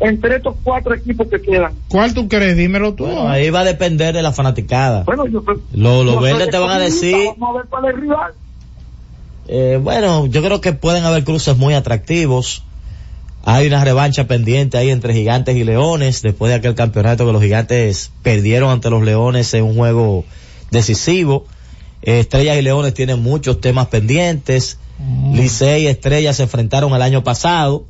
[0.00, 1.72] entre estos cuatro equipos que quedan.
[1.88, 2.56] ¿Cuál tú crees?
[2.56, 3.04] Dímelo tú.
[3.04, 5.02] Bueno, ahí va a depender de la fanaticada.
[5.04, 5.42] Bueno, yo
[5.72, 8.32] Lo- los verdes te van a decir- Vamos a ver cuál es el rival.
[9.48, 12.62] Eh, bueno, yo creo que pueden haber cruces muy atractivos.
[13.44, 17.42] Hay una revancha pendiente ahí entre gigantes y leones, después de aquel campeonato que los
[17.42, 20.24] gigantes perdieron ante los leones en un juego
[20.70, 21.46] decisivo.
[22.02, 24.78] Eh, Estrellas y Leones tienen muchos temas pendientes.
[25.32, 27.86] Licey y Estrellas se enfrentaron el año pasado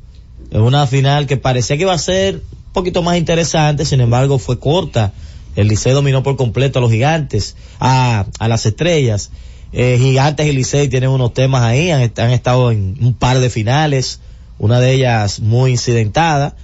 [0.51, 4.39] en una final que parecía que iba a ser un poquito más interesante, sin embargo
[4.39, 5.13] fue corta.
[5.55, 9.31] El Licey dominó por completo a los gigantes, a, a las estrellas.
[9.73, 13.49] Eh, gigantes y Licey tienen unos temas ahí, han, han estado en un par de
[13.49, 14.19] finales,
[14.59, 16.55] una de ellas muy incidentada.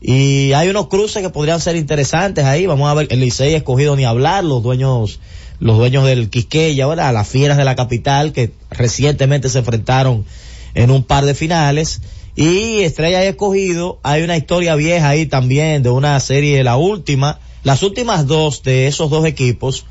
[0.00, 2.66] Y hay unos cruces que podrían ser interesantes ahí.
[2.66, 5.20] Vamos a ver, el Licey escogido ni hablar, los dueños,
[5.64, 7.14] los dueños del Quisqueya, ¿verdad?
[7.14, 10.26] Las fieras de la capital que recientemente se enfrentaron
[10.74, 12.02] en un par de finales.
[12.36, 17.40] Y Estrella y Escogido, hay una historia vieja ahí también de una serie, la última,
[17.62, 19.86] las últimas dos de esos dos equipos.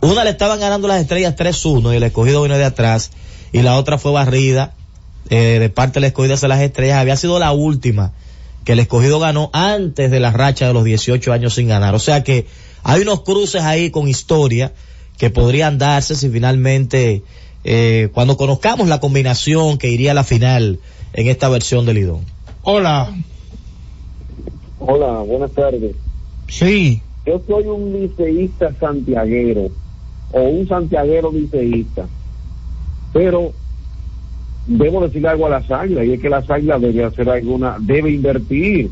[0.00, 3.10] Una le estaban ganando las estrellas 3-1 y el escogido vino de atrás.
[3.52, 4.74] Y la otra fue barrida
[5.28, 6.98] eh, de parte del escogido hacia las estrellas.
[6.98, 8.12] Había sido la última
[8.64, 11.96] que el escogido ganó antes de la racha de los 18 años sin ganar.
[11.96, 12.46] O sea que
[12.84, 14.72] hay unos cruces ahí con historia
[15.18, 17.22] que podrían darse si finalmente,
[17.64, 20.78] eh, cuando conozcamos la combinación que iría a la final
[21.12, 22.20] en esta versión del Lidón.
[22.62, 23.14] Hola.
[24.78, 25.96] Hola, buenas tardes.
[26.48, 27.00] Sí.
[27.24, 29.70] Yo soy un liceísta santiaguero
[30.32, 32.06] o un santiaguero liceísta,
[33.12, 33.52] pero
[34.66, 38.10] debo decirle algo a las águilas y es que las águilas debe hacer alguna, debe
[38.10, 38.90] invertir.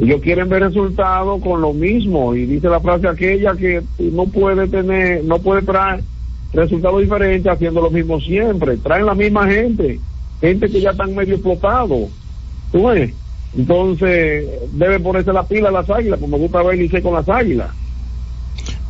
[0.00, 4.66] Ellos quieren ver resultados con lo mismo y dice la frase aquella que no puede
[4.66, 6.02] tener, no puede traer
[6.52, 8.76] resultados diferentes haciendo lo mismo siempre.
[8.78, 10.00] Traen la misma gente,
[10.40, 12.10] gente que ya están medio explotados.
[12.72, 13.12] ¿Tú ves?
[13.56, 17.28] Entonces, debe ponerse la pila a las águilas, pues me gusta ver Licey con las
[17.28, 17.70] águilas.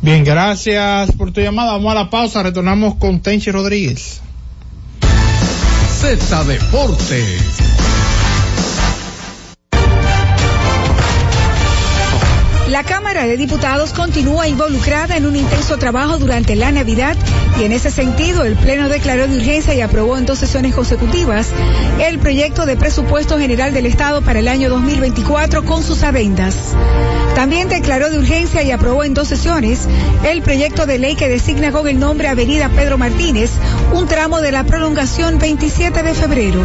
[0.01, 1.73] Bien, gracias por tu llamada.
[1.73, 4.21] Vamos a la pausa, retornamos con Tenchi Rodríguez.
[5.99, 7.74] Z Deportes.
[12.75, 17.15] La Cámara de Diputados continúa involucrada en un intenso trabajo durante la Navidad
[17.57, 21.47] y en ese sentido el Pleno declaró de urgencia y aprobó en dos sesiones consecutivas
[22.03, 26.75] el proyecto de presupuesto general del Estado para el año 2024 con sus adendas.
[27.35, 29.87] También declaró de urgencia y aprobó en dos sesiones
[30.25, 33.49] el proyecto de ley que designa con el nombre Avenida Pedro Martínez
[33.93, 36.61] un tramo de la prolongación 27 de febrero.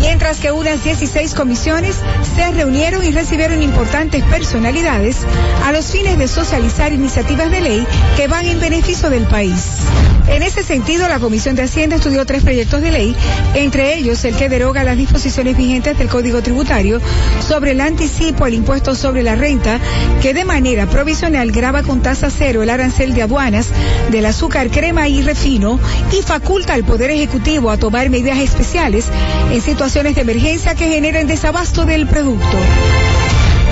[0.00, 1.96] Mientras que unas 16 comisiones
[2.36, 5.18] se reunieron y recibieron importantes personalidades
[5.64, 7.86] a los fines de socializar iniciativas de ley
[8.16, 9.82] que van en beneficio del país.
[10.28, 13.16] En ese sentido, la Comisión de Hacienda estudió tres proyectos de ley,
[13.54, 17.00] entre ellos el que deroga las disposiciones vigentes del Código Tributario
[17.46, 19.80] sobre el anticipo al impuesto sobre la renta,
[20.20, 23.68] que de manera provisional graba con tasa cero el arancel de aduanas
[24.10, 25.80] del azúcar, crema y refino
[26.12, 29.06] y faculta al Poder Ejecutivo a tomar medidas especiales
[29.50, 32.58] en situaciones de emergencia que generen desabasto del producto.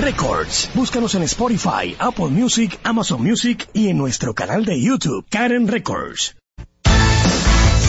[0.00, 0.70] Records.
[0.74, 6.36] Búscanos en Spotify, Apple Music, Amazon Music y en nuestro canal de YouTube, Karen Records.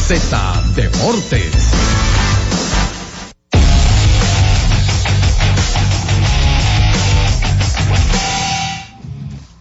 [0.07, 1.53] Z Deportes.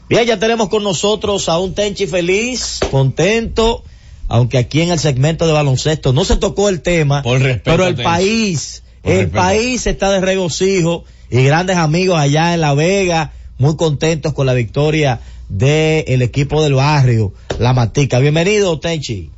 [0.09, 3.83] Bien, ya tenemos con nosotros a un Tenchi feliz, contento,
[4.29, 8.03] aunque aquí en el segmento de baloncesto no se tocó el tema, pero el Tenchi.
[8.03, 9.37] país, Por el respeto.
[9.43, 14.53] país está de regocijo y grandes amigos allá en La Vega, muy contentos con la
[14.53, 18.19] victoria del equipo del barrio, La Matica.
[18.19, 19.31] Bienvenido, Tenchi.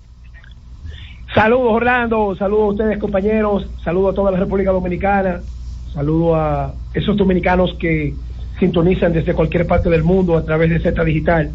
[1.32, 5.40] Saludos Orlando, saludos a ustedes compañeros, saludos a toda la República Dominicana,
[5.92, 8.12] saludos a esos dominicanos que
[8.59, 11.53] sintonizan desde cualquier parte del mundo a través de Z Digital.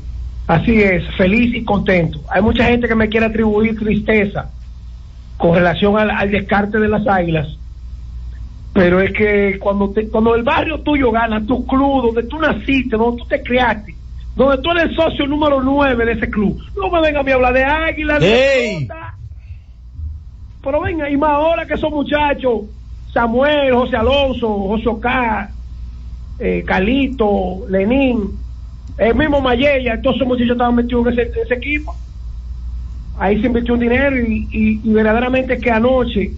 [0.48, 2.22] Así es, feliz y contento.
[2.30, 4.50] Hay mucha gente que me quiere atribuir tristeza
[5.38, 7.59] con relación al, al descarte de las águilas,
[8.80, 12.96] pero es que cuando, te- cuando el barrio tuyo gana, tu club, donde tú naciste,
[12.96, 13.98] donde tú te criaste,
[14.36, 17.36] donde tú eres socio número 9 de ese club, no me venga a mí a
[17.36, 18.88] hablar de águilas, de ¡Ey!
[18.88, 19.16] pelota.
[20.62, 22.62] Pero venga, y más ahora que esos muchachos,
[23.14, 25.56] Samuel, José Alonso, José Ocá,
[26.38, 28.40] eh, Calito, Lenín,
[28.98, 32.00] el mismo Mayella, todos esos muchachos estaban metidos en ese, en ese equipo.
[33.16, 36.38] Ahí se invirtió un dinero y, y- y verdaderamente que anoche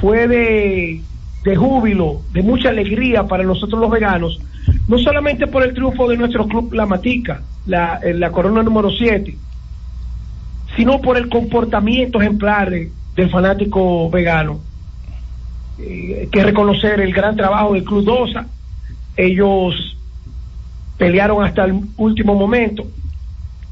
[0.00, 1.04] fue de,
[1.44, 4.38] de júbilo, de mucha alegría para nosotros los veganos,
[4.88, 9.36] no solamente por el triunfo de nuestro club La Matica, la, la corona número 7,
[10.76, 14.60] sino por el comportamiento ejemplar de- del fanático vegano.
[15.78, 18.46] Eh, hay que reconocer el gran trabajo del Club Dosa.
[19.16, 19.74] Ellos
[20.98, 22.86] pelearon hasta el último momento,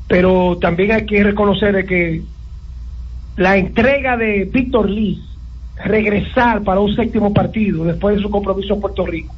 [0.09, 2.23] pero también hay que reconocer que
[3.37, 5.19] la entrega de Víctor Liz,
[5.85, 9.35] regresar para un séptimo partido después de su compromiso en Puerto Rico,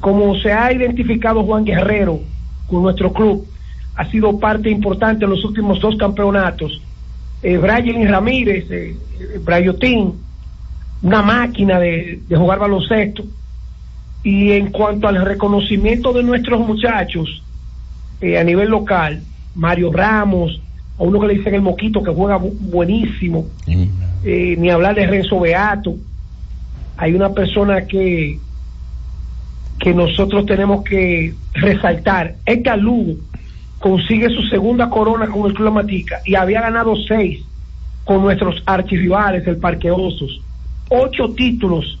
[0.00, 2.20] como se ha identificado Juan Guerrero
[2.66, 3.46] con nuestro club,
[3.94, 6.80] ha sido parte importante en los últimos dos campeonatos.
[7.42, 10.14] Eh, Brian Ramírez, eh, eh, Brayotín,
[11.02, 13.24] una máquina de, jugar baloncesto.
[14.22, 17.42] Y en cuanto al reconocimiento de nuestros muchachos
[18.20, 19.22] eh, a nivel local,
[19.54, 20.60] Mario Ramos,
[20.98, 23.46] a uno que le dicen el Moquito que juega bu- buenísimo,
[24.26, 25.94] eh, ni hablar de Renzo Beato.
[26.96, 28.40] Hay una persona que
[29.78, 32.34] que nosotros tenemos que resaltar.
[32.44, 33.14] Edgar Lugo
[33.78, 37.44] consigue su segunda corona con el Club Matica y había ganado seis
[38.04, 40.40] con nuestros archirrivales, el Parque Osos.
[40.88, 41.98] Ocho títulos.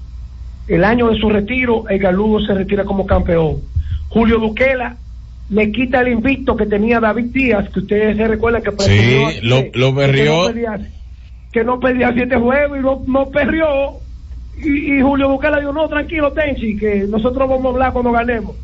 [0.66, 3.58] El año de su retiro, Edgar Lugo se retira como campeón.
[4.08, 4.96] Julio Duquela
[5.50, 9.64] le quita el invicto que tenía David Díaz, que ustedes se recuerdan que Sí, lo,
[9.74, 10.52] lo berrió.
[11.56, 13.66] Que no perdía siete juegos y no, perdió.
[14.58, 18.56] Y, Julio Duquela dijo, no, tranquilo, Tenchi, que nosotros vamos a hablar cuando ganemos.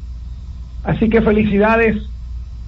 [0.84, 1.96] Así que felicidades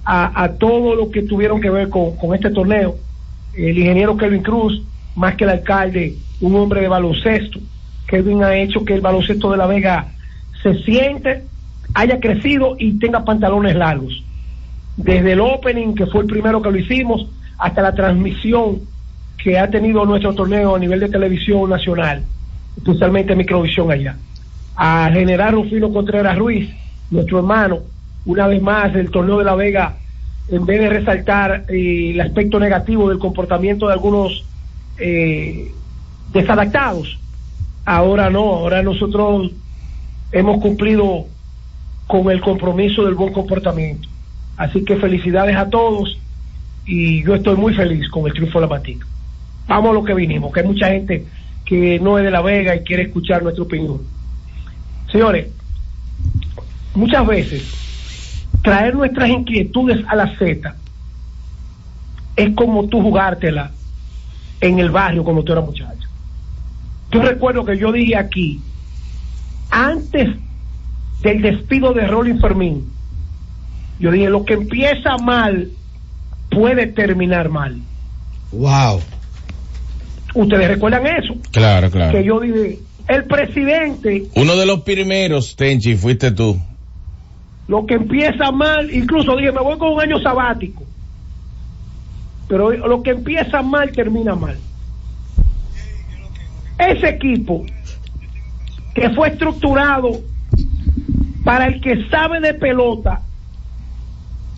[0.03, 2.95] a, a todos los que tuvieron que ver con, con este torneo.
[3.53, 4.81] El ingeniero Kelvin Cruz,
[5.15, 7.59] más que el alcalde, un hombre de baloncesto.
[8.07, 10.07] Kelvin ha hecho que el baloncesto de La Vega
[10.63, 11.43] se siente,
[11.93, 14.23] haya crecido y tenga pantalones largos.
[14.97, 17.27] Desde el opening, que fue el primero que lo hicimos,
[17.59, 18.94] hasta la transmisión
[19.45, 22.23] que ha tenido nuestro torneo a nivel de televisión nacional,
[22.77, 24.17] especialmente Microvisión allá.
[24.75, 26.67] A General Rufino Contreras Ruiz,
[27.11, 27.81] nuestro hermano,
[28.25, 29.97] una vez más el torneo de La Vega,
[30.49, 34.43] en vez de resaltar eh, el aspecto negativo del comportamiento de algunos
[34.97, 35.71] eh,
[36.33, 37.19] desadaptados,
[37.85, 39.51] ahora no, ahora nosotros
[40.31, 41.27] hemos cumplido
[42.07, 44.09] con el compromiso del buen comportamiento.
[44.57, 46.17] Así que felicidades a todos
[46.87, 49.05] y yo estoy muy feliz con el triunfo de la Matica.
[49.67, 51.25] Vamos a lo que vinimos, que hay mucha gente
[51.65, 54.01] que no es de La Vega y quiere escuchar nuestra opinión.
[55.11, 55.47] Señores,
[56.93, 57.63] muchas veces
[58.61, 60.75] traer nuestras inquietudes a la Z
[62.35, 63.71] es como tú jugártela
[64.61, 66.07] en el barrio cuando tú eras muchacho.
[67.11, 68.61] Yo recuerdo que yo dije aquí,
[69.69, 70.35] antes
[71.21, 72.89] del despido de Rolling Fermín,
[73.99, 75.69] yo dije, lo que empieza mal
[76.49, 77.79] puede terminar mal.
[78.51, 79.01] Wow.
[80.35, 81.33] ¿Ustedes recuerdan eso?
[81.51, 82.11] Claro, claro.
[82.11, 86.59] Que yo dije, el presidente, Uno de los primeros, Tenchi, fuiste tú.
[87.67, 90.83] lo que empieza mal, incluso dije, me voy con un año sabático.
[92.47, 94.57] Pero lo que empieza mal termina mal.
[96.77, 97.65] Ese equipo
[98.93, 100.11] que fue estructurado
[101.43, 103.21] para el que sabe de pelota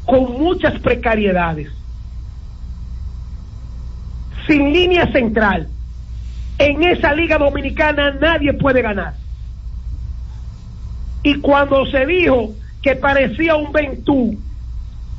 [0.06, 1.70] con muchas precariedades,
[4.48, 5.68] sin línea central,
[6.58, 9.14] en esa liga dominicana nadie puede ganar.
[11.24, 14.38] Y cuando se dijo que parecía un Ventú,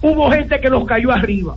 [0.01, 1.57] hubo gente que nos cayó arriba.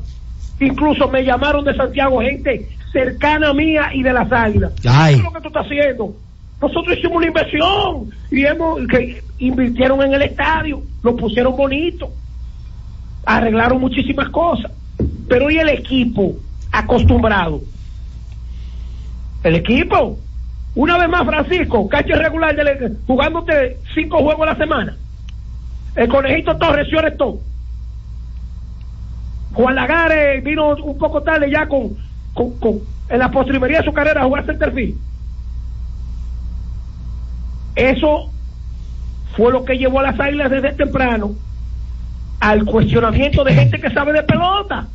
[0.60, 4.74] Incluso me llamaron de Santiago gente cercana mía y de las águilas.
[4.82, 6.14] ¿Qué es lo que tú estás haciendo?
[6.62, 12.12] Nosotros hicimos una inversión y hemos que invirtieron en el estadio, lo pusieron bonito,
[13.26, 14.72] arreglaron muchísimas cosas.
[15.28, 16.36] Pero y el equipo
[16.72, 17.62] acostumbrado.
[19.44, 20.20] El equipo,
[20.76, 24.98] una vez más Francisco, cacho regular del- jugándote cinco juegos a la semana.
[25.96, 27.40] El conejito Torres se todo.
[29.54, 31.98] Juan Lagares vino un poco tarde ya con,
[32.34, 34.98] con, con- en la postrimería de su carrera a jugar centerfield.
[37.76, 38.30] Eso
[39.36, 41.36] fue lo que llevó a las águilas desde temprano
[42.40, 44.88] al cuestionamiento de gente que sabe de pelota.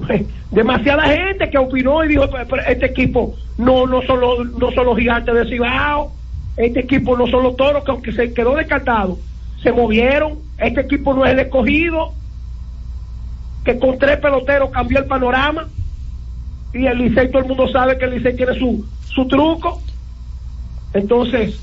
[0.50, 4.70] Demasiada gente que opinó y dijo, "Pero- pero este equipo no, no son los, no
[4.72, 6.12] son los gigantes de Cibao,
[6.56, 9.18] este equipo no son los toros que aunque se quedó descartado,
[9.62, 12.12] se movieron, este equipo no es el escogido,
[13.64, 15.66] que con tres peloteros cambió el panorama
[16.72, 19.80] y el Licey todo el mundo sabe que el Licey tiene su, su truco.
[20.94, 21.58] Entonces,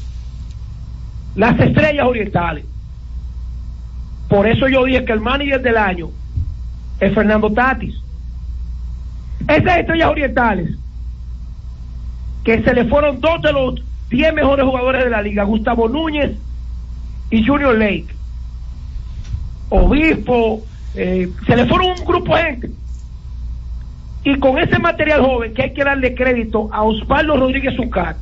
[1.35, 2.65] las estrellas orientales.
[4.29, 6.09] Por eso yo dije que el manager del año
[6.99, 7.95] es Fernando Tatis.
[9.47, 10.75] Esas estrellas orientales,
[12.43, 16.31] que se le fueron dos de los diez mejores jugadores de la liga, Gustavo Núñez
[17.29, 18.07] y Junior Lake.
[19.69, 20.63] Obispo,
[20.95, 22.69] eh, se le fueron un grupo de gente.
[24.23, 28.15] Y con ese material joven, que hay que darle crédito a Osvaldo Rodríguez Zucar,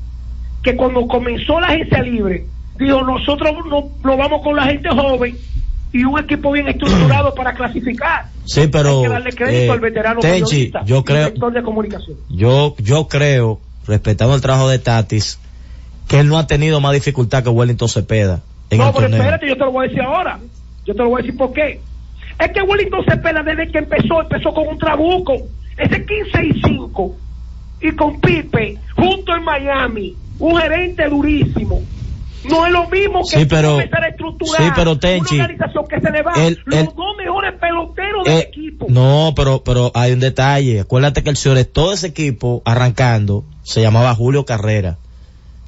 [0.61, 2.45] que cuando comenzó la agencia libre,
[2.77, 5.37] dijo, nosotros no, no vamos con la gente joven
[5.93, 8.32] y un equipo bien estructurado para clasificar.
[8.45, 12.17] Sí, pero hay que darle crédito eh, al veterano Tenchi, yo creo, de comunicación.
[12.29, 15.39] yo, yo creo, respetando el trabajo de Tatis,
[16.07, 19.19] que él no ha tenido más dificultad que Wellington Cepeda en no, el pero torneo.
[19.19, 20.39] espérate, yo te lo voy a decir ahora.
[20.85, 21.79] Yo te lo voy a decir por qué.
[22.39, 25.33] Es que Wellington Cepeda desde que empezó, empezó con un trabuco.
[25.77, 27.15] Ese 15 y 5
[27.81, 31.81] y con Pipe junto en Miami, un gerente durísimo.
[32.49, 35.85] No es lo mismo que Sí, pero- comenzar a estructurar sí, pero, Tenchi, una organización
[35.87, 38.85] que se le va el- los el- dos mejores peloteros del Eh, equipo.
[38.89, 40.79] no, pero, pero hay un detalle.
[40.81, 44.97] Acuérdate que el señor, todo ese equipo arrancando se llamaba Julio Carrera,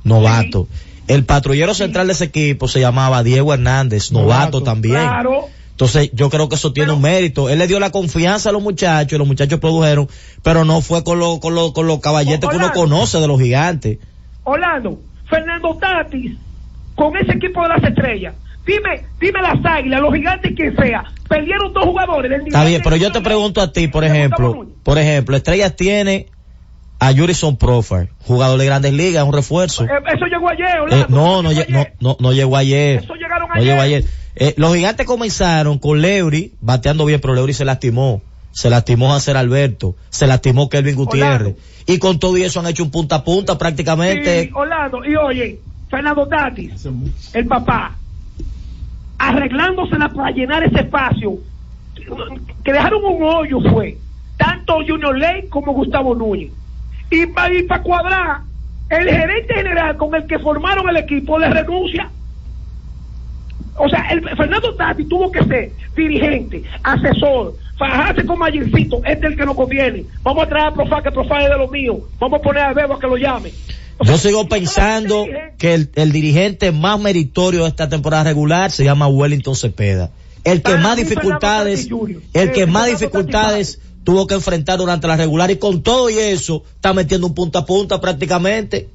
[0.04, 0.68] novato.
[1.08, 4.96] El patrullero central de ese equipo se llamaba Diego Hernández, novato, también.
[4.96, 5.46] Claro.
[5.72, 7.50] Entonces, yo creo que eso tiene un mérito.
[7.50, 10.08] Él le dio la confianza a los muchachos, y los muchachos produjeron,
[10.42, 13.40] pero no fue con los con los con los caballetes que uno conoce de los
[13.40, 14.00] gigantes.
[14.46, 15.00] Orlando,
[15.30, 16.32] Fernando Tatis,
[16.96, 18.36] con ese equipo de las estrellas.
[18.66, 21.04] Dime, dime las águilas, los gigantes, quien sea.
[21.30, 24.98] Perdieron dos jugadores del Está bien, pero yo te pregunto a ti, por ejemplo, por
[24.98, 26.28] ejemplo, Estrellas tiene
[27.00, 29.84] a Jurison Profar, jugador de Grandes Ligas, un refuerzo.
[29.86, 33.00] Eh, eso llegó ayer, Eh, no, no, lle- no, no, no llegó ayer.
[33.04, 34.04] Eso llegaron No llegó ayer.
[34.36, 38.22] Eh, los gigantes comenzaron con Leury bateando bien, pero Leury se lastimó.
[38.52, 41.56] Se lastimó Hacer Alberto, se lastimó Kelvin Gutiérrez.
[41.88, 44.46] Y con todo eso han hecho un punta a punta prácticamente.
[44.46, 45.60] Sí, Orlando, y oye,
[45.96, 46.90] Fernando Tatis,
[47.34, 47.96] el papá,
[49.18, 51.38] arreglándosela para llenar ese espacio,
[52.66, 53.98] que dejaron un hoyo fue,
[54.36, 56.52] tanto Junior Lane como Gustavo Núñez.
[57.10, 58.42] Y para cuadrar,
[58.90, 62.10] el gerente general con el que formaron el equipo le renuncia.
[63.78, 69.32] O sea, el Fernando Tati tuvo que ser dirigente, asesor, fajarse con Mayercito, este es
[69.32, 70.04] el que nos conviene.
[70.24, 72.00] Vamos a traer a Profá, que Profá es de lo mío.
[72.20, 73.52] Vamos a poner a Bebo a que lo llame.
[74.02, 75.26] Yo sigo pensando
[75.58, 80.12] que el, el dirigente más meritorio de esta temporada regular se llama Wellington Cepeda.
[80.44, 81.90] El que más dificultades,
[82.34, 86.64] el que más dificultades tuvo que enfrentar durante la regular y con todo y eso
[86.76, 88.90] está metiendo un punta a punta prácticamente.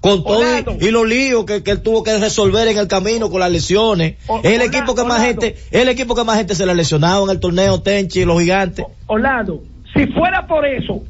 [0.00, 0.42] Con todo
[0.80, 3.50] y, y los líos que, que él tuvo que resolver en el camino con las
[3.50, 4.16] lesiones.
[4.42, 6.74] Es el equipo que más gente, es el equipo que más gente se le ha
[6.74, 8.84] lesionado en el torneo Tenchi, los gigantes.
[9.06, 9.62] Orlando,
[9.94, 11.02] si fuera por eso,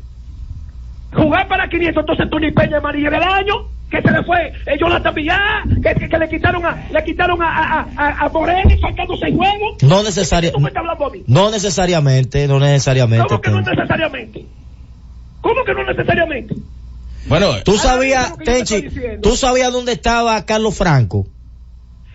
[1.17, 3.55] jugar para 500, entonces Tony Peña amarilla del año,
[3.91, 7.41] que se le fue, eh, Jonathan Villar, que, que, que le quitaron a, le quitaron
[7.43, 9.83] a, a, a, a Moreno faltando seis juegos.
[9.83, 10.81] No necesariamente.
[11.27, 13.27] No necesariamente, no necesariamente.
[13.29, 14.47] ¿Cómo que no necesariamente?
[15.41, 16.55] ¿Cómo que no necesariamente?
[17.29, 18.89] Bueno, tú sabías, Tenchi,
[19.23, 21.27] tú sabías dónde estaba Carlos Franco.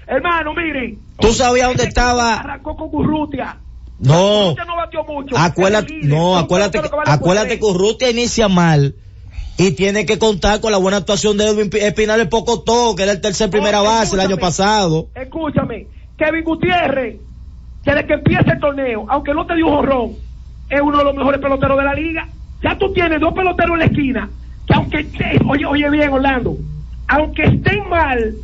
[0.08, 1.00] Hermano, miren.
[1.20, 2.36] Tú sabías dónde estaba.
[2.36, 3.58] Arrancó con Urrutia.
[4.02, 5.38] No, no batió mucho.
[5.38, 8.96] acuérdate, no, acuérdate, vale acuérdate que Urrutia inicia mal
[9.58, 13.04] y tiene que contar con la buena actuación de Edwin Pi- Espinal el Pocotó, que
[13.04, 15.10] era el tercer primera Oh, base el año pasado.
[15.14, 15.88] Escúchame,
[16.18, 17.22] Kevin Gutiérrez,
[17.84, 20.16] desde que empieza el torneo, aunque no te dio un jorrón,
[20.70, 22.28] es uno de los mejores peloteros de la liga.
[22.64, 24.30] Ya tú tienes dos peloteros en la esquina,
[24.66, 26.58] que aunque estén, oye, oye bien, Orlando,
[27.08, 28.36] aunque estén mal,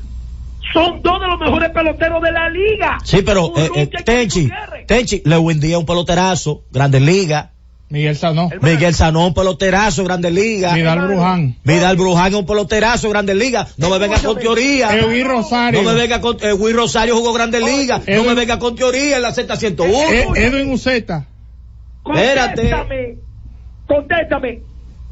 [0.78, 2.98] son dos de los mejores peloteros de la liga.
[3.04, 4.50] Sí, pero eh, eh, Tenchi,
[4.86, 7.50] Tenchi, Lewin Díaz un peloterazo, Grandes Ligas.
[7.90, 8.50] Miguel Sanón.
[8.62, 10.76] Miguel Sanón, peloterazo, Grandes Ligas.
[10.76, 11.56] Vidal Bruján.
[11.64, 13.74] Vidal Bruján es un peloterazo, Grandes Ligas.
[13.78, 14.94] No me venga con teoría.
[14.96, 15.82] Edwin Rosario.
[15.82, 18.02] No me venga con, eh, Will Rosario jugó Grandes Ligas.
[18.08, 19.88] No me venga con teoría en la Z101.
[20.12, 21.28] Eh, Edwin Uceta.
[22.06, 22.70] Espérate.
[22.70, 23.18] Contéstame,
[23.88, 24.60] contéstame,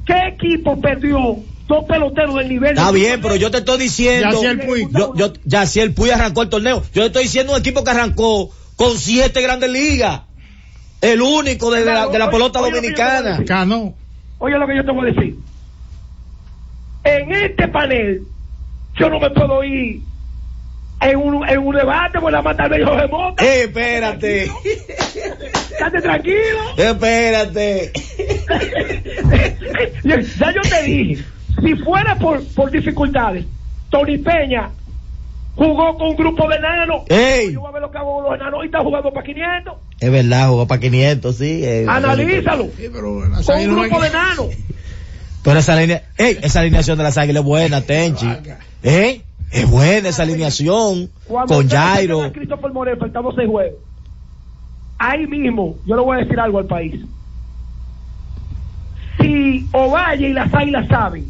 [0.05, 1.37] ¿qué equipo perdió
[1.67, 2.71] dos peloteros del nivel?
[2.77, 4.41] Está de- bien, pero yo te estoy diciendo.
[4.91, 6.83] Yo, yo, Yaciel Puig arrancó el torneo.
[6.93, 10.21] Yo te estoy diciendo un equipo que arrancó con siete grandes ligas.
[11.01, 13.35] El único de, la, de la pelota Oye, oye, oye, dominicana.
[13.37, 13.93] oye, Cano.
[14.39, 15.35] Oye lo que yo te voy a decir.
[17.03, 18.23] En este panel,
[18.97, 20.01] yo no me puedo ir
[21.01, 23.45] en un, en un debate con la mata de Jorge Mota.
[23.45, 24.43] Eh, espérate.
[24.45, 26.59] Estate tranquilo.
[26.77, 27.91] Espérate.
[30.03, 31.23] ya yo te dije,
[31.61, 33.45] si fuera por, por dificultades,
[33.89, 34.69] Tony Peña
[35.55, 37.01] jugó con un grupo de enanos.
[37.09, 37.53] Ey.
[37.53, 39.73] Yo voy a ver lo que hago con los enanos y está jugando para 500.
[39.99, 41.61] Es verdad, jugó para 500, sí.
[41.63, 42.67] eh, Analízalo.
[43.45, 44.47] con un grupo de enanos.
[45.43, 48.27] Pero esa línea, ey, esa alineación de las águilas es buena, Tenchi.
[48.81, 49.21] ¿Eh?
[49.51, 51.11] Es buena esa alineación.
[51.27, 52.31] Cuando Con Jairo.
[52.33, 53.75] Christopher Morel, faltando seis juegos.
[54.97, 56.95] Ahí mismo, yo le voy a decir algo al país.
[59.21, 61.25] Si Ovalle y las águilas saben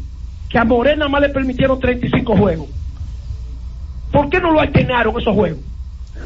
[0.48, 2.68] que a Morel nada más le permitieron 35 juegos,
[4.12, 5.60] ¿por qué no lo alternaron esos juegos?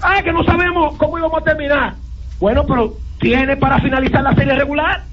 [0.03, 1.95] Ah, que no sabemos cómo íbamos a terminar.
[2.39, 5.05] Bueno, pero tiene para finalizar la serie regular.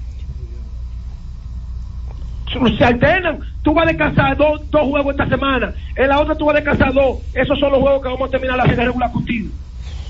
[2.78, 3.40] Se alternan.
[3.62, 5.74] Tú vas a descansar dos, dos juegos esta semana.
[5.94, 7.18] En la otra tú vas a descansar dos.
[7.34, 9.50] Esos son los juegos que vamos a terminar la serie regular contigo.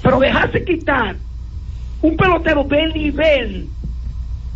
[0.03, 1.17] Pero dejarse quitar
[2.01, 3.69] un pelotero del nivel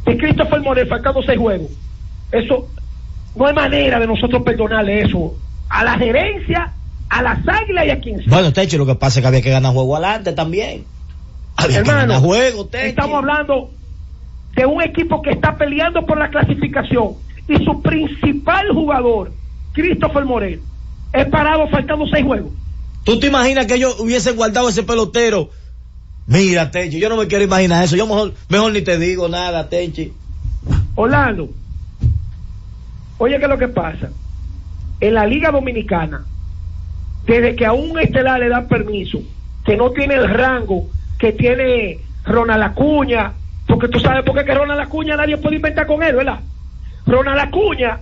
[0.05, 1.70] de Christopher Morel faltando seis juegos.
[2.30, 2.68] Eso
[3.35, 5.35] no hay manera de nosotros perdonarle eso
[5.68, 6.72] a la gerencia,
[7.09, 8.28] a las águilas y a quien sea.
[8.28, 10.85] Bueno, Tenchi, lo que pasa es que había que ganar juego adelante también.
[11.57, 12.89] Había que Hermano, ganar juego, Tenchi.
[12.89, 13.70] estamos hablando
[14.55, 17.14] de un equipo que está peleando por la clasificación
[17.49, 19.33] y su principal jugador,
[19.72, 20.61] Christopher Morel,
[21.12, 22.53] es parado faltando seis juegos.
[23.05, 25.51] ¿Tú te imaginas que ellos hubiesen guardado ese pelotero?
[26.26, 27.97] Mira, Tenchi, yo no me quiero imaginar eso.
[27.97, 30.12] Yo mejor, mejor ni te digo nada, Tenchi.
[30.95, 31.49] Orlando,
[33.19, 34.11] oye, ¿qué es lo que pasa?
[35.01, 36.25] En la Liga Dominicana,
[37.27, 39.21] desde que a un estelar le dan permiso,
[39.65, 40.89] que no tiene el rango
[41.19, 43.33] que tiene Ronald Acuña,
[43.67, 46.41] porque tú sabes por qué que Ronald Acuña nadie puede inventar con él, ¿verdad?
[47.07, 48.01] Ronald Acuña,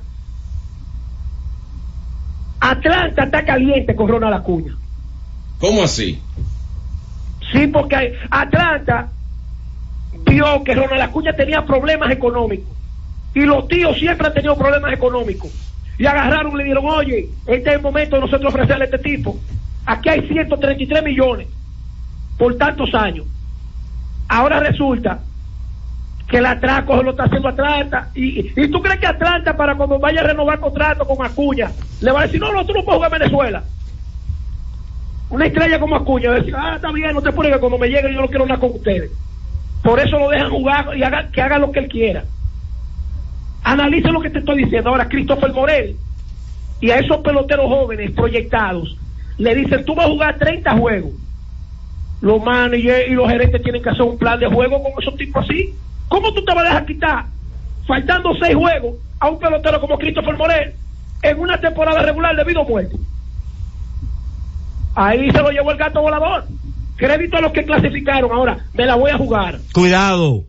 [2.60, 4.74] Atlanta está caliente con Ronald Acuña.
[5.58, 6.20] ¿Cómo así?
[7.52, 9.08] Sí, porque Atlanta
[10.24, 12.79] vio que Ronald Acuña tenía problemas económicos.
[13.34, 15.50] Y los tíos siempre han tenido problemas económicos.
[15.98, 18.98] Y agarraron y le dijeron, oye, este es el momento de nosotros ofrecerle a este
[18.98, 19.36] tipo.
[19.86, 21.48] Aquí hay 133 millones
[22.38, 23.26] por tantos años.
[24.28, 25.20] Ahora resulta
[26.30, 28.08] que el atraco lo está haciendo Atlanta.
[28.14, 31.70] Y, y tú crees que Atlanta, para cuando vaya a renovar contrato con Acuña,
[32.00, 33.64] le va a decir, no, no, tú no puedes jugar en Venezuela.
[35.28, 37.88] Una estrella como Acuña va a decir, ah, está bien, no te que cuando me
[37.88, 39.10] llegue yo no quiero nada con ustedes.
[39.82, 42.24] Por eso lo dejan jugar y haga, que haga lo que él quiera.
[43.62, 44.90] Analiza lo que te estoy diciendo.
[44.90, 45.96] Ahora, Christopher Morel
[46.80, 48.96] y a esos peloteros jóvenes proyectados
[49.38, 51.12] le dicen, tú vas a jugar 30 juegos.
[52.20, 55.44] Los managers y los gerentes tienen que hacer un plan de juego con esos tipos
[55.44, 55.74] así.
[56.08, 57.24] ¿Cómo tú te vas a dejar quitar,
[57.86, 60.74] faltando seis juegos, a un pelotero como Christopher Morel
[61.22, 62.96] en una temporada regular debido a muerte?
[64.94, 66.44] Ahí se lo llevó el gato volador.
[66.96, 68.30] Crédito a los que clasificaron.
[68.32, 69.58] Ahora, me la voy a jugar.
[69.72, 70.44] Cuidado.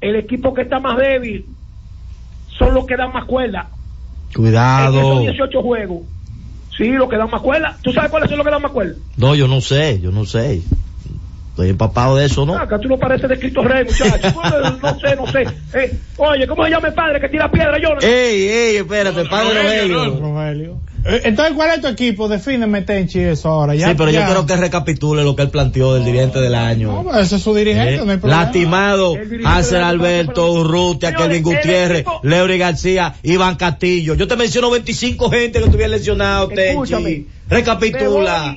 [0.00, 1.44] El equipo que está más débil
[2.58, 3.68] son los que dan más cuerda.
[4.28, 4.98] En Cuidado.
[4.98, 6.00] esos 18 juegos.
[6.76, 7.76] Sí, los que dan más cuerda.
[7.82, 8.94] ¿Tú sabes cuáles son los que dan más cuerda?
[9.16, 10.62] No, yo no sé, yo no sé.
[11.52, 12.56] Estoy empapado de eso, ¿no?
[12.56, 14.32] Acá tú no pareces de Cristo Rey, muchacho.
[14.82, 15.42] No sé, no sé.
[15.74, 17.88] Eh, oye, ¿cómo se llama el padre que tira piedra, yo?
[18.00, 20.18] Ey, ey, espérate, padre Rogelio.
[20.18, 20.76] Rogelio.
[21.04, 22.26] Eh, Entonces, ¿cuál es tu equipo?
[22.28, 23.74] Defíneme, Tenchi, eso ahora.
[23.74, 24.20] Ya, sí, pero ya.
[24.20, 27.02] yo quiero que recapitule lo que él planteó del dirigente del año.
[27.02, 28.42] No, ese es su dirigente, Eh, no hay problema.
[28.44, 34.14] lastimado, Hacer Alberto, Urrutia, Kelvin Gutiérrez, Leury García, Iván Castillo.
[34.14, 37.04] Yo te menciono 25 gente que estuvieron lesionados, Escúchame.
[37.10, 37.28] Tenchi.
[37.50, 38.56] Recapitula.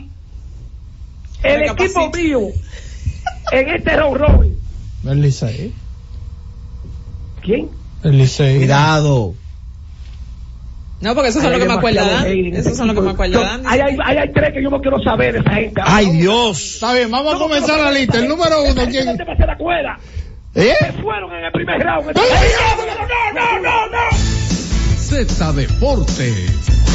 [1.44, 2.40] El equipo mío
[3.52, 4.60] en este round robin.
[5.08, 5.74] El Licey.
[7.42, 7.70] ¿Quién?
[8.04, 8.58] El Licey.
[8.58, 9.34] Cuidado.
[11.02, 12.26] No, porque esos son los que me acuerdan.
[12.54, 13.64] Esos son los que me acuerdan.
[13.66, 15.82] Hay, hay, hay, hay tres que yo no quiero saber de esa gente.
[15.84, 16.76] Ay, Dios.
[16.76, 18.18] Está bien, vamos a comenzar la lista.
[18.18, 19.18] El número uno, ¿quién?
[19.18, 20.00] Se la cuela.
[20.56, 20.74] ¿Eh?
[20.80, 22.16] Se fueron en el primer round.
[22.16, 22.22] No,
[23.34, 24.18] no, no, no.
[24.98, 26.95] Z Deportes.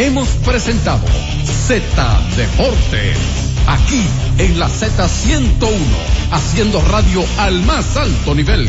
[0.00, 1.04] Hemos presentado
[1.44, 3.18] Z Deportes.
[3.66, 4.06] Aquí
[4.38, 5.70] en la Z101,
[6.30, 8.68] haciendo radio al más alto nivel.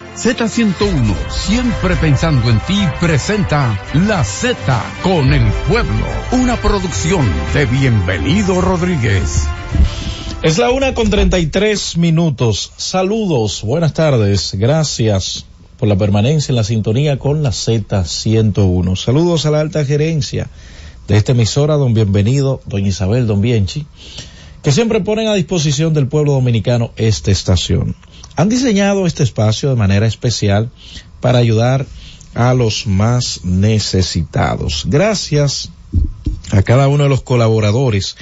[0.00, 4.56] Z101, siempre pensando en ti, presenta La Z
[5.02, 9.46] con el pueblo, una producción de Bienvenido Rodríguez.
[10.42, 12.72] Es la una con treinta y tres minutos.
[12.76, 15.46] Saludos, buenas tardes, gracias
[15.78, 18.96] por la permanencia en la sintonía con la Z101.
[18.96, 20.48] Saludos a la alta gerencia
[21.08, 23.86] de esta emisora, don Bienvenido, doña Isabel, don Bienchi,
[24.62, 27.96] que siempre ponen a disposición del pueblo dominicano esta estación.
[28.38, 30.70] Han diseñado este espacio de manera especial
[31.20, 31.86] para ayudar
[32.34, 34.84] a los más necesitados.
[34.86, 35.70] Gracias
[36.52, 38.14] a cada uno de los colaboradores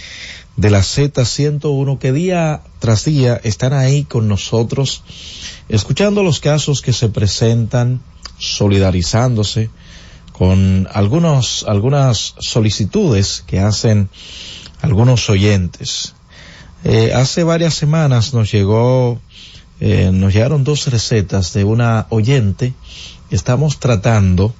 [0.56, 5.02] de la Z101 que día tras día están ahí con nosotros,
[5.68, 8.00] escuchando los casos que se presentan,
[8.38, 9.68] solidarizándose
[10.32, 14.08] con algunos, algunas solicitudes que hacen
[14.80, 16.14] algunos oyentes.
[16.84, 19.20] Eh, hace varias semanas nos llegó,
[19.80, 22.74] eh, nos llegaron dos recetas de una oyente.
[23.30, 24.54] Estamos tratando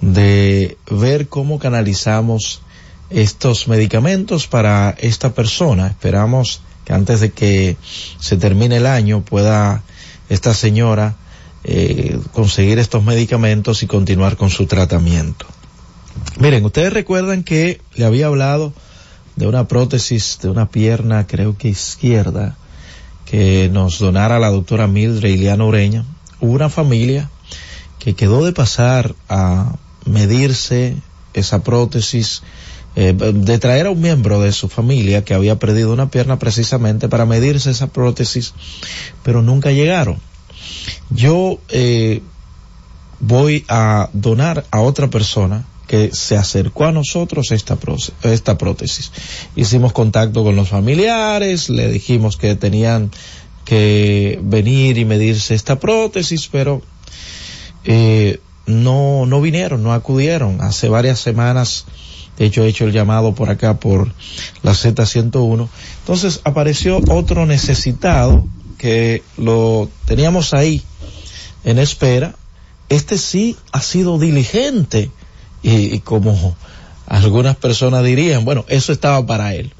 [0.00, 2.62] de ver cómo canalizamos
[3.10, 5.88] estos medicamentos para esta persona.
[5.88, 7.76] Esperamos que antes de que
[8.18, 9.82] se termine el año pueda
[10.28, 11.16] esta señora
[11.64, 15.46] eh, conseguir estos medicamentos y continuar con su tratamiento.
[16.38, 18.72] Miren, ustedes recuerdan que le había hablado
[19.36, 22.56] de una prótesis de una pierna, creo que izquierda,
[23.32, 26.04] que nos donara la doctora Mildred Iliana Ureña.
[26.38, 27.30] Hubo una familia
[27.98, 30.98] que quedó de pasar a medirse
[31.32, 32.42] esa prótesis,
[32.94, 37.08] eh, de traer a un miembro de su familia que había perdido una pierna precisamente
[37.08, 38.52] para medirse esa prótesis,
[39.22, 40.18] pero nunca llegaron.
[41.08, 42.20] Yo eh,
[43.18, 47.76] voy a donar a otra persona que se acercó a nosotros esta,
[48.22, 49.12] esta prótesis.
[49.56, 53.10] Hicimos contacto con los familiares, le dijimos que tenían
[53.66, 56.80] que venir y medirse esta prótesis, pero
[57.84, 60.62] eh, no, no vinieron, no acudieron.
[60.62, 61.84] Hace varias semanas,
[62.38, 64.14] de hecho he hecho el llamado por acá por
[64.62, 65.68] la Z101.
[65.98, 68.46] Entonces apareció otro necesitado
[68.78, 70.80] que lo teníamos ahí
[71.64, 72.34] en espera.
[72.88, 75.10] Este sí ha sido diligente
[75.62, 76.56] y, y como
[77.06, 79.72] algunas personas dirían, bueno, eso estaba para él.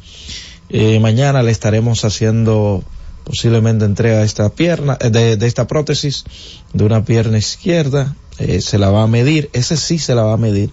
[0.68, 2.83] Eh, mañana le estaremos haciendo
[3.24, 6.24] posiblemente entrega de esta pierna, de, de esta prótesis
[6.72, 10.35] de una pierna izquierda, eh, se la va a medir, ese sí se la va
[10.35, 10.70] a medir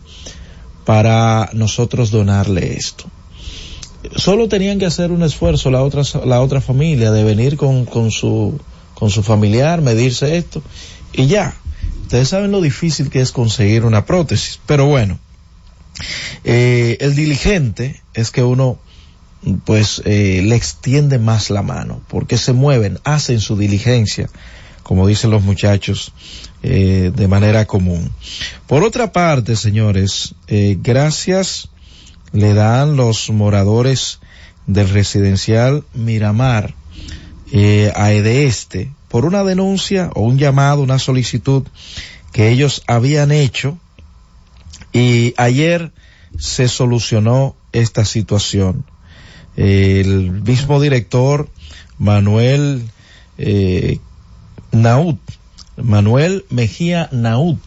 [0.85, 3.05] para nosotros donarle esto.
[4.15, 8.11] Solo tenían que hacer un esfuerzo la otra, la otra familia de venir con, con
[8.11, 8.59] su,
[8.95, 10.61] con su familiar, medirse esto
[11.13, 11.55] y ya.
[12.09, 15.19] Ustedes saben lo difícil que es conseguir una prótesis, pero bueno,
[16.43, 18.79] eh, el diligente es que uno
[19.63, 24.27] pues eh, le extiende más la mano, porque se mueven, hacen su diligencia,
[24.81, 26.11] como dicen los muchachos,
[26.63, 28.09] eh, de manera común.
[28.65, 31.69] Por otra parte, señores, eh, gracias
[32.31, 34.19] le dan los moradores
[34.65, 36.73] del residencial Miramar
[37.51, 41.63] eh, a Edeeste por una denuncia o un llamado, una solicitud
[42.31, 43.77] que ellos habían hecho
[44.93, 45.91] y ayer
[46.37, 48.85] se solucionó esta situación.
[49.55, 51.49] El mismo director
[51.97, 52.83] Manuel
[53.37, 53.99] eh,
[54.71, 55.19] Naut,
[55.75, 57.59] Manuel Mejía Naut,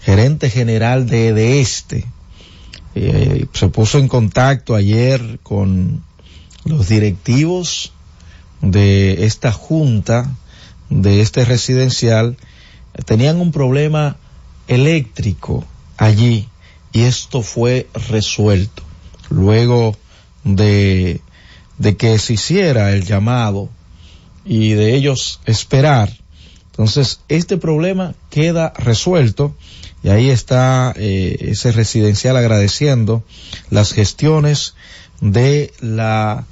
[0.00, 2.04] gerente general de de este,
[2.94, 6.02] eh, se puso en contacto ayer con
[6.64, 7.92] los directivos
[8.64, 10.30] de esta junta,
[10.88, 12.36] de este residencial,
[13.04, 14.16] tenían un problema
[14.68, 15.64] eléctrico
[15.96, 16.48] allí
[16.92, 18.82] y esto fue resuelto.
[19.28, 19.96] Luego
[20.44, 21.20] de,
[21.78, 23.68] de que se hiciera el llamado
[24.44, 26.10] y de ellos esperar,
[26.70, 29.54] entonces este problema queda resuelto
[30.02, 33.24] y ahí está eh, ese residencial agradeciendo
[33.70, 34.74] las gestiones
[35.20, 36.44] de la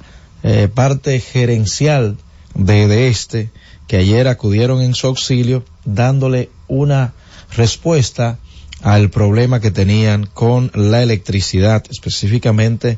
[0.43, 2.17] eh, parte gerencial
[2.53, 3.49] de, de este
[3.87, 7.13] que ayer acudieron en su auxilio dándole una
[7.55, 8.39] respuesta
[8.81, 12.97] al problema que tenían con la electricidad, específicamente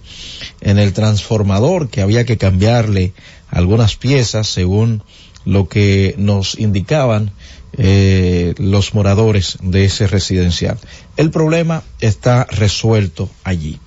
[0.61, 3.13] en el transformador que había que cambiarle
[3.49, 5.03] algunas piezas según
[5.45, 7.31] lo que nos indicaban
[7.77, 10.80] eh, los moradores de ese residencial.
[11.17, 13.80] El problema está resuelto allí.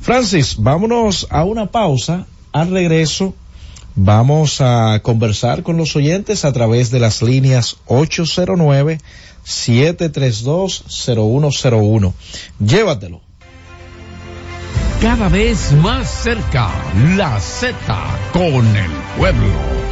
[0.00, 2.26] Francis, vámonos a una pausa.
[2.52, 3.34] Al regreso
[3.94, 9.00] vamos a conversar con los oyentes a través de las líneas 809
[9.44, 12.14] 732 0101.
[12.58, 13.20] Llévatelo.
[15.00, 16.70] cada vez más cerca.
[17.16, 17.74] La Z
[18.32, 19.91] con el pueblo.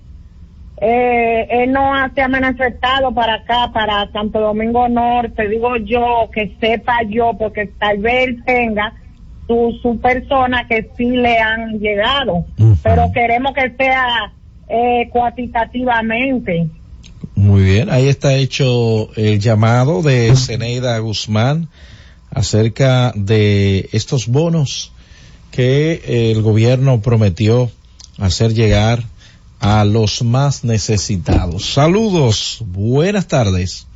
[0.84, 6.56] eh, él no se ha manifestado para acá, para Santo Domingo Norte, digo yo, que
[6.58, 8.92] sepa yo, porque tal vez él tenga
[9.52, 12.44] su, su persona que sí le han llegado,
[12.82, 14.32] pero queremos que sea
[14.68, 16.68] eh, cuantitativamente.
[17.34, 21.68] Muy bien, ahí está hecho el llamado de Zeneida Guzmán
[22.30, 24.92] acerca de estos bonos
[25.50, 27.70] que el gobierno prometió
[28.18, 29.04] hacer llegar
[29.60, 31.74] a los más necesitados.
[31.74, 33.86] Saludos, buenas tardes.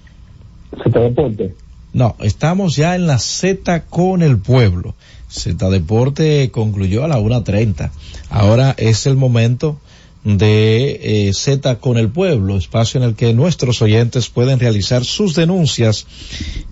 [1.92, 4.94] No, estamos ya en la Z con el pueblo.
[5.28, 7.90] Z Deporte concluyó a la 1.30.
[8.30, 9.78] Ahora es el momento
[10.26, 15.36] de eh, Z con el pueblo, espacio en el que nuestros oyentes pueden realizar sus
[15.36, 16.06] denuncias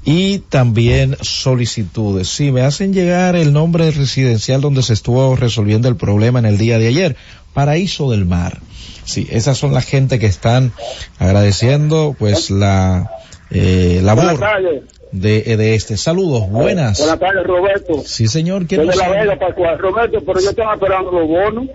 [0.05, 2.29] y también solicitudes.
[2.29, 6.59] Si me hacen llegar el nombre residencial donde se estuvo resolviendo el problema en el
[6.59, 7.17] día de ayer,
[7.53, 8.61] Paraíso del Mar.
[9.05, 10.73] Sí, esas son la gente que están
[11.21, 13.09] agradeciendo pues la
[13.51, 14.41] eh, labor.
[15.15, 15.97] De, de este.
[15.97, 16.99] Saludos, buenas.
[16.99, 18.03] Buenas tardes, Roberto.
[18.05, 19.21] Sí, señor, ¿quién Desde nos la?
[19.23, 19.79] Vega, Pascual.
[19.79, 21.67] Roberto, pero yo estaba esperando los bonos.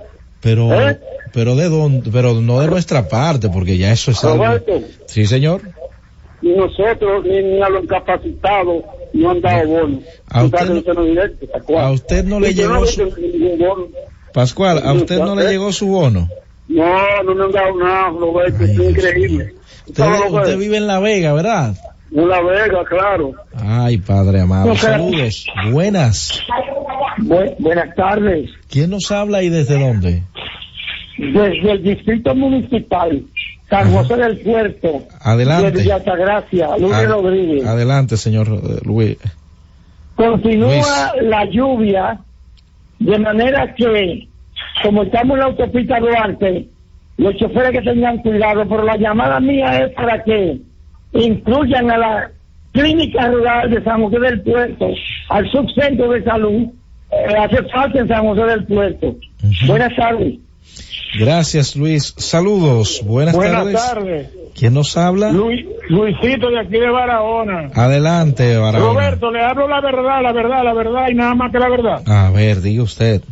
[0.41, 0.99] Pero, ¿Eh?
[1.33, 4.45] pero de dónde, pero no de nuestra parte, porque ya eso es algo.
[4.45, 5.61] Roberto, Sí, señor.
[6.41, 8.83] ni nosotros, ni, ni a los incapacitados,
[9.13, 10.03] no han dado bonos.
[10.29, 11.85] A usted no directo, Pascual.
[11.85, 13.03] a usted no le llegó su-
[13.57, 13.87] bono.
[14.33, 16.29] Pascual, a usted no le llegó su bono.
[16.69, 19.55] No, no me han dado nada, Roberto, es increíble.
[19.87, 21.73] Usted, ¿Sabes lo que usted vive en La Vega, ¿verdad?
[22.11, 23.33] En La Vega, claro.
[23.55, 24.75] Ay, padre amado.
[24.75, 25.45] Saludos.
[25.71, 26.41] Buenas.
[27.59, 28.49] buenas tardes.
[28.69, 30.23] ¿Quién nos habla y desde dónde?
[31.17, 33.21] Desde el Distrito Municipal,
[33.69, 35.71] San José del Puerto, Adelante.
[35.71, 37.65] de Villa Altagracia, Luis Ad- Rodríguez.
[37.65, 39.17] Adelante, señor eh, Luis.
[40.15, 40.87] Continúa Luis.
[41.29, 42.19] la lluvia,
[42.99, 44.27] de manera que,
[44.81, 46.67] como estamos en la autopista Duarte,
[47.17, 50.59] los choferes que tengan cuidado, pero la llamada mía es para que
[51.13, 52.31] incluyan a la
[52.71, 54.87] clínica rural de San José del Puerto,
[55.29, 56.67] al subcentro de salud,
[57.11, 59.15] eh, hace falta en San José del Puerto.
[59.67, 60.35] Buenas tardes.
[61.17, 62.13] Gracias, Luis.
[62.17, 63.01] Saludos.
[63.03, 63.73] Buenas, tardes.
[63.73, 64.29] tardes.
[64.53, 65.31] ¿Quién nos habla?
[65.31, 67.71] Luis, Luisito de aquí de Barahona.
[67.73, 68.93] Adelante, Barahona.
[68.93, 72.03] Roberto, le hablo la verdad, la verdad, la verdad y nada más que la verdad.
[72.05, 73.23] A ver, diga usted.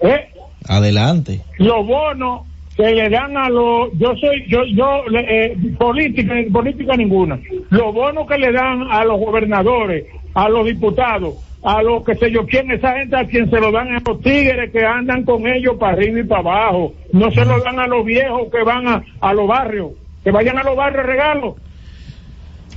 [0.00, 0.28] ¿Eh?
[0.68, 1.40] Adelante.
[1.58, 2.42] Los bonos
[2.76, 7.38] que le dan a los, yo soy, yo, yo, le- eh, política, política ninguna.
[7.70, 10.04] Los bonos que le dan a los gobernadores,
[10.34, 13.72] a los diputados, a los que sé yo quién, esa gente a quien se lo
[13.72, 16.92] dan a los tigres que andan con ellos para arriba y para abajo.
[17.12, 19.92] No se lo dan a los viejos que van a, a los barrios.
[20.22, 21.56] Que vayan a los barrios regalo.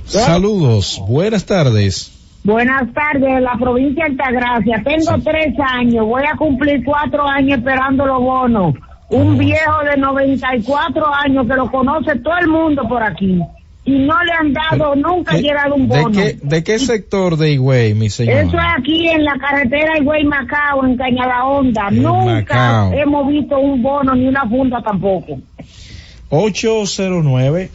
[0.04, 1.00] Saludos.
[1.06, 2.16] Buenas tardes.
[2.42, 4.82] Buenas tardes, la provincia de Altagracia.
[4.82, 8.74] Tengo tres años, voy a cumplir cuatro años esperando los bonos.
[9.10, 13.38] Un viejo de 94 años que lo conoce todo el mundo por aquí.
[13.84, 16.10] Y no le han dado, nunca ha llegado un ¿De bono.
[16.12, 18.36] qué, de qué sector de Higüey, mi señor?
[18.36, 21.88] Eso es aquí en la carretera Higüey Macao, en Cañada Honda.
[21.88, 22.92] En Nunca Macao.
[22.92, 25.38] hemos visto un bono ni una funda tampoco.
[26.28, 27.70] 809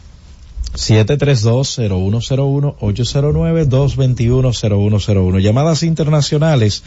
[0.76, 5.40] 732-0101, 809-221-0101.
[5.40, 6.84] Llamadas internacionales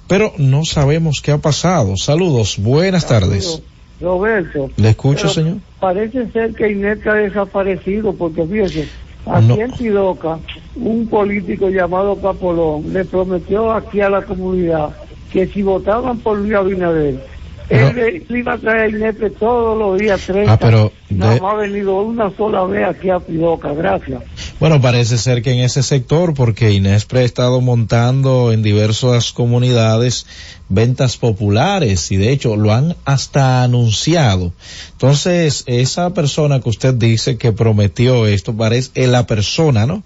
[0.08, 1.98] pero no sabemos qué ha pasado.
[1.98, 3.60] Saludos, buenas tardes.
[4.00, 4.70] Roberto.
[4.78, 5.58] ¿Le escucho, señor?
[5.80, 8.88] Parece ser que Inés ha desaparecido, porque fíjese,
[9.26, 9.56] aquí No.
[9.56, 10.38] en Pidoca,
[10.76, 14.96] un político llamado Capolón le prometió aquí a la comunidad
[15.34, 17.26] que si votaban por Luis Abinader,
[17.72, 20.54] él le iba a traer a Inepre todos los días 30.
[20.54, 24.22] Ah, pero Nada de- más ha venido una sola vez aquí a Pidoca, gracias.
[24.60, 30.26] Bueno, parece ser que en ese sector, porque Inespre ha estado montando en diversas comunidades
[30.70, 34.54] ventas populares y de hecho lo han hasta anunciado.
[34.94, 40.04] Entonces, esa persona que usted dice que prometió esto, parece eh, la persona, ¿no?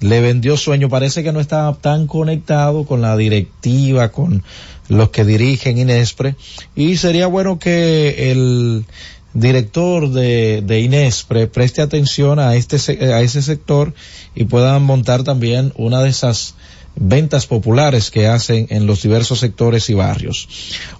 [0.00, 4.42] Le vendió sueño, parece que no estaba tan conectado con la directiva, con
[4.88, 6.36] los que dirigen Inespre.
[6.74, 8.84] Y sería bueno que el
[9.32, 12.76] director de, de Inespre preste atención a este
[13.12, 13.94] a ese sector
[14.34, 16.54] y puedan montar también una de esas
[16.96, 20.48] ventas populares que hacen en los diversos sectores y barrios.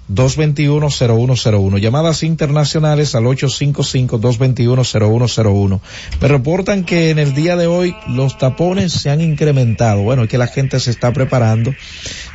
[0.09, 1.79] 809-221-0101.
[1.79, 5.81] Llamadas internacionales al 855-221-0101.
[6.21, 10.03] Me reportan que en el día de hoy los tapones se han incrementado.
[10.03, 11.75] Bueno, es que la gente se está preparando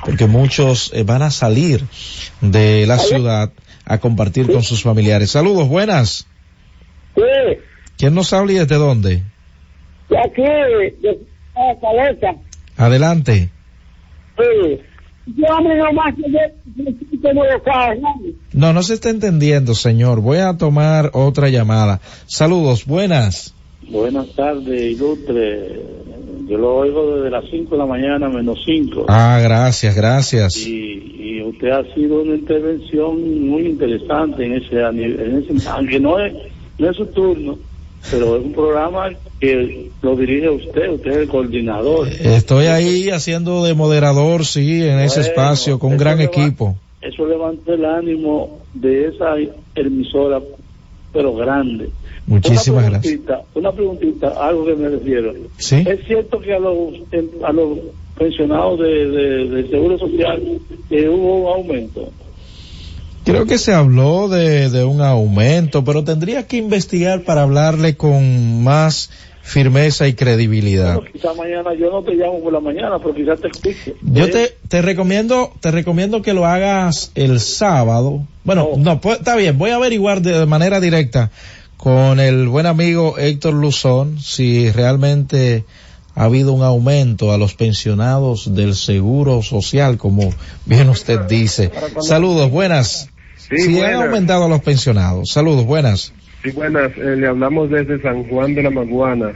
[0.04, 1.86] porque muchos eh, van a salir
[2.42, 3.52] de la ciudad
[3.86, 5.32] a compartir con sus familiares.
[5.32, 6.28] Saludos, buenas.
[7.16, 7.22] Sí,
[8.00, 9.24] ¿Quién nos habla y desde dónde?
[10.10, 11.20] de aquí, de
[11.54, 12.40] la cabeza.
[12.78, 13.50] Adelante.
[14.38, 14.80] Sí.
[15.36, 18.16] Yo a mí nomás ¿no?
[18.54, 20.22] No, no se está entendiendo, señor.
[20.22, 22.00] Voy a tomar otra llamada.
[22.26, 23.54] Saludos, buenas.
[23.90, 25.82] Buenas tardes, ilustre.
[26.48, 29.08] Yo lo oigo desde las 5 de la mañana menos 5.
[29.10, 30.66] Ah, gracias, gracias.
[30.66, 36.18] Y, y usted ha sido una intervención muy interesante en ese, en ese aunque no
[36.18, 36.34] es,
[36.80, 37.60] no es su turno,
[38.12, 39.10] pero es un programa
[39.40, 42.08] que lo dirige usted, usted es el coordinador.
[42.08, 46.76] Estoy ahí haciendo de moderador, sí, en ese espacio, con un gran equipo.
[47.02, 49.36] Eso levanta el ánimo de esa
[49.76, 50.42] emisora,
[51.14, 51.90] pero grande.
[52.28, 53.20] Muchísimas una gracias.
[53.56, 55.34] Una preguntita, algo que me refiero.
[55.58, 55.84] Sí.
[55.88, 56.94] Es cierto que a los,
[57.44, 57.80] a los
[58.18, 59.06] pensionados de,
[59.48, 60.42] de, Seguro Social
[60.92, 62.10] eh, hubo un aumento.
[63.32, 68.64] Creo que se habló de, de un aumento, pero tendría que investigar para hablarle con
[68.64, 69.10] más
[69.42, 70.96] firmeza y credibilidad.
[70.96, 73.96] Bueno, quizá mañana yo no te llamo por la mañana, pero quizás te escuche.
[74.02, 78.22] Yo Eh, te, te recomiendo, te recomiendo que lo hagas el sábado.
[78.44, 81.32] Bueno, no, pues, está bien, voy a averiguar de, de manera directa
[81.78, 85.64] con el buen amigo Héctor Luzón si realmente
[86.14, 90.30] ha habido un aumento a los pensionados del seguro social, como
[90.66, 91.72] bien usted dice.
[92.02, 93.10] Saludos, buenas.
[93.50, 94.02] Sí, si han buenas.
[94.06, 95.30] aumentado a los pensionados.
[95.32, 96.14] Saludos, buenas.
[96.44, 96.92] Sí, buenas.
[96.98, 99.32] eh, le hablamos desde San Juan de la Maguana,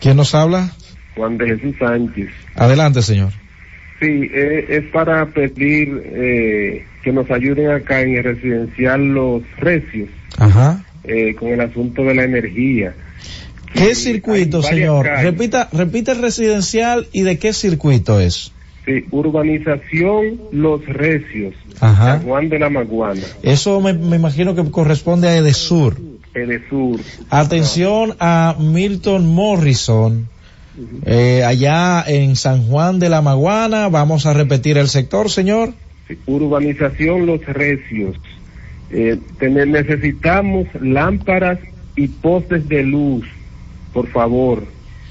[0.00, 0.70] ¿Quién nos habla?
[1.16, 2.28] Juan de Jesús Sánchez.
[2.54, 3.32] Adelante, señor.
[4.00, 10.08] Sí, eh, es para pedir eh, que nos ayuden acá en el residencial Los Recios
[10.36, 10.84] Ajá.
[11.02, 12.94] eh, con el asunto de la energía.
[13.74, 15.04] ¿Qué circuito, señor?
[15.06, 15.24] calles.
[15.24, 18.52] Repita, repita el residencial y de qué circuito es.
[18.88, 22.14] Sí, urbanización Los Recios, Ajá.
[22.14, 25.98] San Juan de la Maguana, Eso me, me imagino que corresponde a Edesur.
[26.32, 26.98] Edesur.
[27.28, 30.26] Atención a Milton Morrison.
[31.04, 35.74] Eh, allá en San Juan de la Maguana, vamos a repetir el sector, señor.
[36.06, 38.16] Sí, urbanización Los Recios.
[38.90, 41.58] Eh, necesitamos lámparas
[41.94, 43.26] y postes de luz,
[43.92, 44.62] por favor,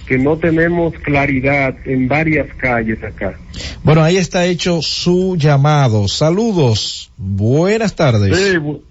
[0.07, 3.37] que no tenemos claridad en varias calles acá.
[3.83, 6.07] Bueno, ahí está hecho su llamado.
[6.07, 7.11] Saludos.
[7.17, 8.35] Buenas tardes.
[8.37, 8.81] Sí, bu-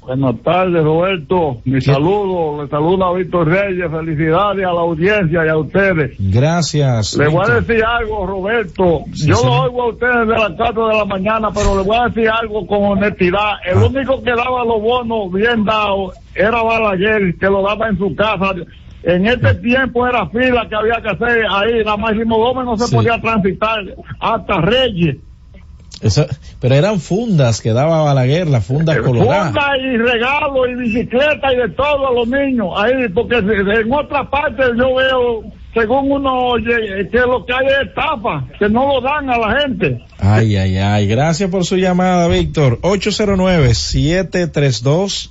[0.00, 1.58] buenas tardes, Roberto.
[1.64, 3.90] Mi saludo, le saluda a Víctor Reyes.
[3.90, 6.16] Felicidades a la audiencia y a ustedes.
[6.18, 7.16] Gracias.
[7.16, 9.02] Le voy a decir algo, Roberto.
[9.14, 11.96] Sí, Yo lo oigo a ustedes de las 4 de la mañana, pero le voy
[11.96, 13.52] a decir algo con honestidad.
[13.64, 18.14] El único que daba los bonos bien dados era Balaguer, que lo daba en su
[18.16, 18.54] casa.
[19.02, 21.84] En este tiempo era fila que había que hacer ahí.
[21.84, 22.94] La Máximo Gómez no se Sí.
[22.96, 23.78] podía transitar
[24.20, 25.16] hasta Reyes.
[26.00, 26.26] Eso-
[26.60, 29.46] pero eran fundas que daba Balaguer, la funda colorada.
[29.46, 34.30] Funda y regalo y bicicleta y de todo a los niños ahí, porque en otra
[34.30, 35.42] parte yo veo,
[35.74, 39.60] según uno oye, que lo que hay es estafa, que no lo dan a la
[39.60, 40.00] gente.
[40.20, 41.08] Ay, ay, ay.
[41.08, 42.78] Gracias por su llamada, Víctor.
[42.82, 45.30] 809-732-0101,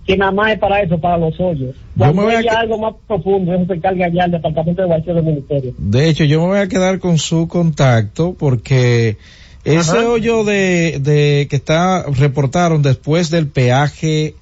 [0.06, 1.76] Que nada más es para eso, para los hoyos.
[1.96, 5.24] Cuando a haya que- algo más profundo, eso se encarga ya el Departamento de del
[5.24, 5.74] Ministerio.
[5.78, 9.18] De hecho, yo me voy a quedar con su contacto porque
[9.64, 10.10] ese Ajá.
[10.10, 14.34] hoyo de, de que está reportaron después del peaje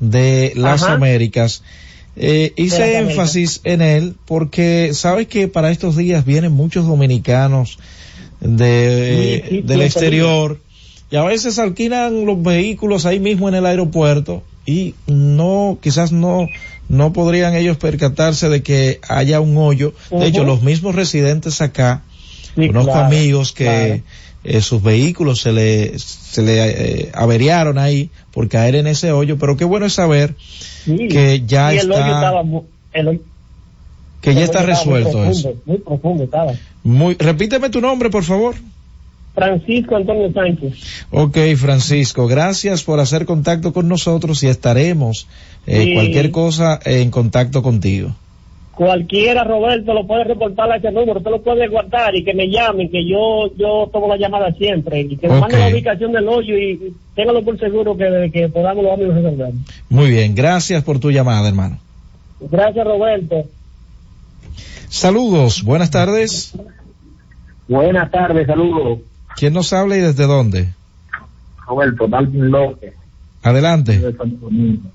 [0.00, 0.94] de las Ajá.
[0.94, 1.62] Américas.
[2.16, 7.78] Eh, hice énfasis en él porque sabes que para estos días vienen muchos dominicanos
[8.40, 10.60] de, Sí, sí, del sí, exterior
[11.10, 16.48] y a veces alquilan los vehículos ahí mismo en el aeropuerto y no, quizás no,
[16.88, 19.94] no podrían ellos percatarse de que haya un hoyo.
[20.10, 22.02] De hecho, los mismos residentes acá,
[22.54, 24.02] conozco claro, amigos que claro.
[24.44, 29.38] Eh, sus vehículos se le, se le eh, averiaron ahí por caer en ese hoyo,
[29.38, 30.34] pero qué bueno es saber
[30.84, 31.08] Sí.
[31.08, 32.42] que ya hoyo está, estaba
[32.92, 33.20] el
[34.22, 35.54] que el ya está muy resuelto profundo, eso.
[35.66, 36.52] Muy profundo estaba.
[36.82, 38.54] Muy, repíteme tu nombre, por favor.
[39.34, 40.74] Francisco Antonio Sánchez.
[41.10, 45.26] Ok, Francisco, gracias por hacer contacto con nosotros y estaremos
[45.66, 45.94] eh, Sí.
[45.94, 48.14] cualquier cosa en contacto contigo.
[48.80, 52.48] Cualquiera, Roberto, lo puede reportar a ese número, usted lo puede guardar y que me
[52.48, 55.40] llamen, que yo yo tomo la llamada siempre, y que me Ok.
[55.42, 59.10] mande la ubicación del hoyo y, y téngalo por seguro que, que podamos lo vamos
[59.10, 59.52] a resolver.
[59.90, 61.78] Muy bien, gracias por tu llamada, hermano.
[62.40, 63.44] Gracias, Roberto.
[64.88, 66.54] Saludos, buenas tardes.
[67.68, 69.00] Buenas tardes, saludos.
[69.36, 70.68] ¿Quién nos habla y desde dónde?
[71.66, 72.94] Roberto, Dalvin López,
[73.42, 73.98] Adelante.
[73.98, 74.88] de Santo Domingo.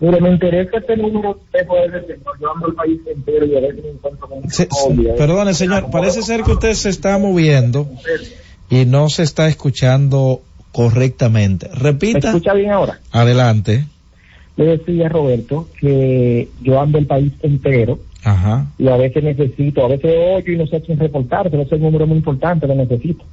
[0.00, 1.66] Mire, me interesa este número que ser,
[2.06, 2.38] señor.
[2.40, 4.68] Yo ando al país entero y a veces me encuentro con Se-
[5.16, 7.88] perdone, señor, parece ser que usted se está moviendo
[8.70, 10.40] y no se está escuchando
[10.72, 11.68] correctamente.
[11.68, 12.28] ¿Me Repita.
[12.28, 13.00] escucha bien ahora?
[13.10, 13.86] Adelante.
[14.56, 18.66] Le decía, Roberto, que yo ando el país entero Ajá.
[18.78, 21.80] y a veces necesito, a veces oyo y no sé quién reportar, pero ese es
[21.80, 23.24] un número muy importante, lo necesito.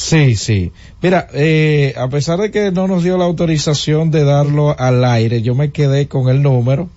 [0.00, 0.72] Sí, sí.
[1.02, 5.42] Mira, eh, a pesar de que no nos dio la autorización de darlo al aire,
[5.42, 6.88] yo me quedé con el número,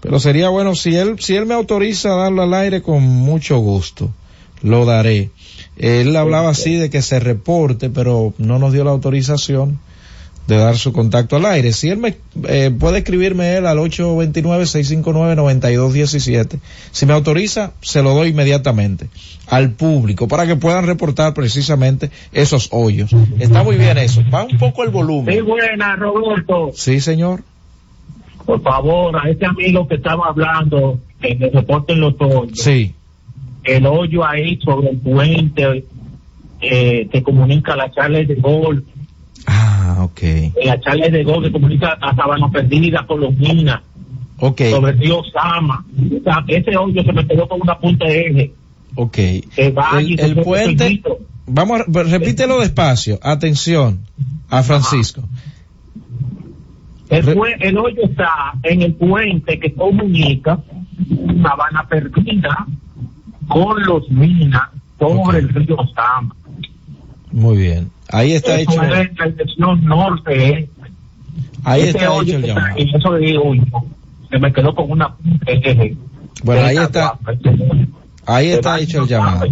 [0.00, 3.58] pero sería bueno si él, si él me autoriza a darlo al aire con mucho
[3.58, 4.10] gusto,
[4.60, 5.30] lo daré.
[5.76, 9.78] Él hablaba así de que se reporte, pero no nos dio la autorización
[10.46, 11.72] de dar su contacto al aire.
[11.72, 12.16] Si él me
[12.48, 16.58] eh, puede escribirme él al 829-659-9217.
[16.90, 19.08] Si me autoriza, se lo doy inmediatamente
[19.46, 23.14] al público para que puedan reportar precisamente esos hoyos.
[23.38, 24.22] Está muy bien eso.
[24.32, 25.34] Va un poco el volumen.
[25.34, 26.70] Sí, buena, Roberto.
[26.74, 27.42] Sí, señor.
[28.44, 32.58] Por favor, a ese amigo que estaba hablando, que me reporten los hoyos.
[32.58, 32.94] Sí.
[33.62, 35.84] El hoyo ahí sobre el puente
[36.60, 38.84] eh, que comunica la Charles de Gol,
[39.46, 40.20] Ah, ok.
[40.64, 43.80] la Charles de que comunica a Sabana Perdida con los minas,
[44.38, 44.62] Ok.
[44.70, 45.84] sobre el río Sama.
[46.20, 48.52] O sea, ese hoyo se me quedó con una punta de eje.
[48.94, 49.18] Ok.
[49.76, 51.02] Va El, se el puente,
[51.46, 53.18] vamos, a, repítelo despacio.
[53.22, 54.00] Atención
[54.50, 55.22] a Francisco.
[57.08, 60.58] El hoyo está en el puente que comunica
[61.42, 62.66] Sabana Perdida
[63.48, 64.62] con los minas
[64.98, 66.34] sobre el río Sama.
[67.32, 67.90] Muy bien.
[68.12, 68.82] Ahí está Eso hecho.
[68.82, 70.68] es la dirección norte.
[71.64, 72.76] Ahí Ese está hoyo hecho el llamado.
[72.76, 73.78] eso
[74.30, 75.14] se me quedó con una.
[76.44, 77.18] Bueno, ahí está.
[77.26, 77.86] hoyo.
[78.26, 79.46] Ahí está hecho el llamado.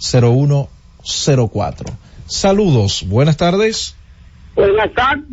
[0.00, 1.90] 809-914-0104.
[2.30, 3.96] Saludos, buenas tardes.
[4.54, 5.24] Buenas tardes,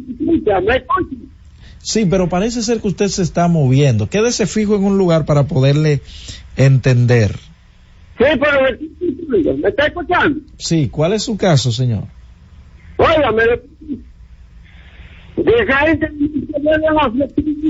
[1.83, 4.09] Sí, pero parece ser que usted se está moviendo.
[4.09, 6.01] Quédese fijo en un lugar para poderle
[6.55, 7.35] entender.
[8.17, 10.41] Sí, pero ¿me está escuchando?
[10.57, 12.05] Sí, ¿cuál es su caso, señor?
[12.97, 13.43] Óigame,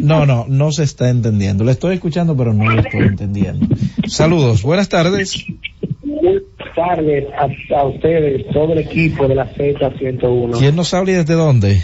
[0.01, 1.65] No, no, no se está entendiendo.
[1.65, 3.67] Le estoy escuchando, pero no lo estoy entendiendo.
[4.07, 5.45] Saludos, buenas tardes.
[6.07, 6.41] Buenas
[6.75, 10.57] tardes a, a ustedes, todo el equipo de la Z101.
[10.57, 11.81] ¿Quién nos habla y desde dónde?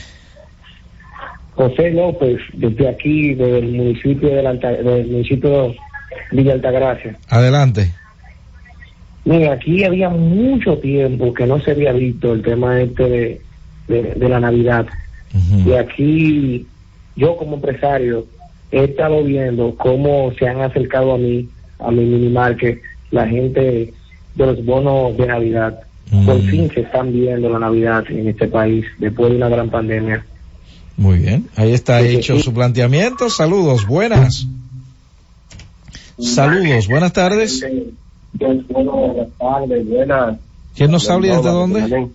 [1.56, 5.76] José López, desde aquí, desde el municipio de Alta- del municipio
[6.32, 7.18] Villa Altagracia.
[7.30, 7.91] Adelante.
[9.26, 13.41] Mira, aquí había mucho tiempo que no se había visto el tema este de,
[13.88, 14.86] de, de la Navidad.
[15.66, 16.66] Y aquí,
[17.16, 18.26] yo como empresario,
[18.72, 21.48] he estado viendo cómo se han acercado a mí,
[21.80, 22.82] a mi minimarket,
[23.12, 23.94] la gente
[24.35, 25.80] de los bonos de Navidad.
[26.26, 30.26] Por fin se están viendo la Navidad en este país después de una gran pandemia.
[30.95, 33.30] Muy bien, ahí está hecho su planteamiento.
[33.30, 34.47] Saludos, buenas.
[36.19, 37.65] Saludos, buenas tardes.
[38.34, 40.38] Buenas tardes, buenas.
[40.76, 42.10] ¿Quién nos habla y desde dónde?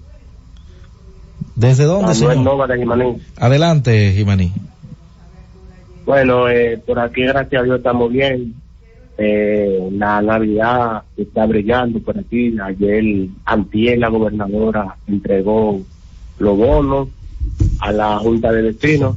[1.57, 3.19] ¿Desde dónde, señor?
[3.37, 4.53] Adelante, Jimaní.
[6.07, 8.55] Bueno, eh, por aquí, gracias a Dios, estamos bien.
[9.21, 12.55] Eh, la Navidad está brillando por aquí.
[12.61, 15.81] Ayer, antier, la gobernadora entregó
[16.39, 17.09] los bonos
[17.81, 19.17] a la Junta de Vecinos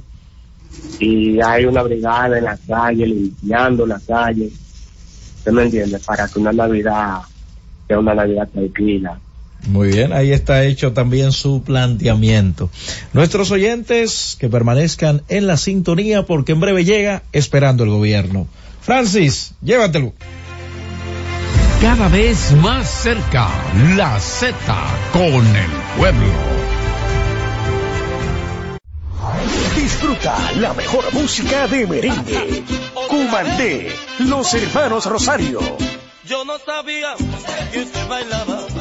[1.00, 4.50] y hay una brigada en la calle limpiando la calle.
[5.38, 6.00] ¿Usted me entiende?
[6.00, 7.20] Para que una Navidad
[7.88, 9.20] sea una Navidad tranquila.
[9.68, 12.72] Muy bien, ahí está hecho también su planteamiento.
[13.14, 18.48] Nuestros oyentes que permanezcan en la sintonía porque en breve llega esperando el gobierno.
[18.82, 20.14] Francis, llévatelo.
[21.80, 23.48] Cada vez más cerca,
[23.96, 24.56] la Z
[25.14, 26.32] con el pueblo.
[29.76, 32.64] Disfruta la mejor música de merengue.
[33.08, 35.60] Cumandé, los hermanos Rosario.
[36.26, 37.16] Yo no sabía
[37.72, 38.81] que usted bailaba.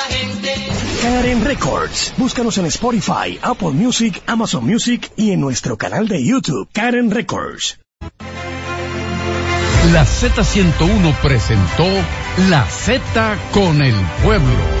[1.01, 2.13] Karen Records.
[2.15, 7.79] Búscanos en Spotify, Apple Music, Amazon Music y en nuestro canal de YouTube, Karen Records.
[9.91, 11.87] La Z101 presentó
[12.49, 14.80] La Z con el pueblo.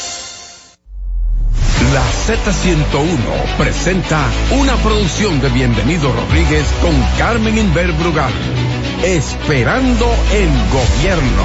[1.93, 8.31] La Z101 presenta una producción de Bienvenido Rodríguez con Carmen Inver Brugal.
[9.03, 11.43] Esperando el gobierno.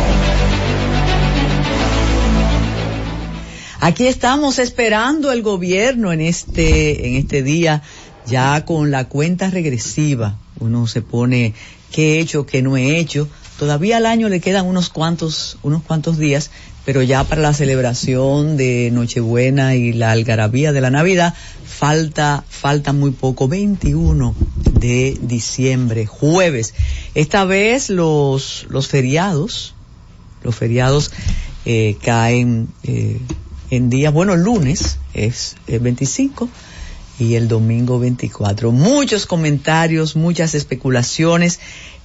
[3.81, 7.83] Aquí estamos esperando el gobierno en este, en este día,
[8.25, 11.55] ya con la cuenta regresiva Uno se pone
[11.91, 13.29] qué he hecho, qué no he hecho.
[13.59, 16.51] Todavía al año le quedan unos cuantos, unos cuantos días,
[16.87, 21.35] pero ya para la celebración de Nochebuena y la algarabía de la Navidad
[21.67, 24.35] falta, falta muy poco, 21
[24.79, 26.75] de diciembre, jueves.
[27.17, 29.75] Esta vez los, los feriados,
[30.45, 31.11] los feriados
[31.65, 33.21] eh, caen eh,
[33.71, 36.49] en días, bueno, el lunes es el 25
[37.19, 38.71] y el domingo 24.
[38.71, 41.59] Muchos comentarios, muchas especulaciones,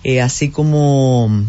[0.03, 1.45] eh, así como,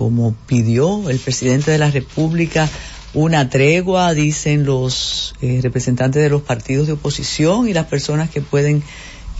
[0.00, 2.70] como pidió el presidente de la República
[3.12, 8.40] una tregua, dicen los eh, representantes de los partidos de oposición y las personas que
[8.40, 8.82] pueden,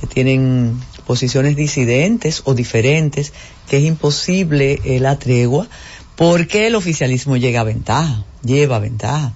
[0.03, 3.32] que tienen posiciones disidentes o diferentes,
[3.70, 5.66] que es imposible eh, la tregua
[6.15, 9.32] porque el oficialismo llega a ventaja, lleva ventaja.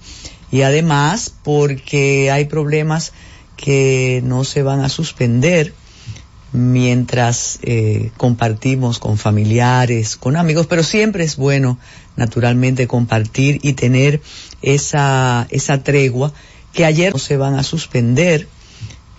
[0.52, 3.14] Y además porque hay problemas
[3.56, 5.72] que no se van a suspender
[6.55, 11.78] mientras eh, compartimos con familiares, con amigos, pero siempre es bueno,
[12.14, 14.22] naturalmente, compartir y tener
[14.62, 16.32] esa, esa tregua
[16.72, 18.47] que ayer no se van a suspender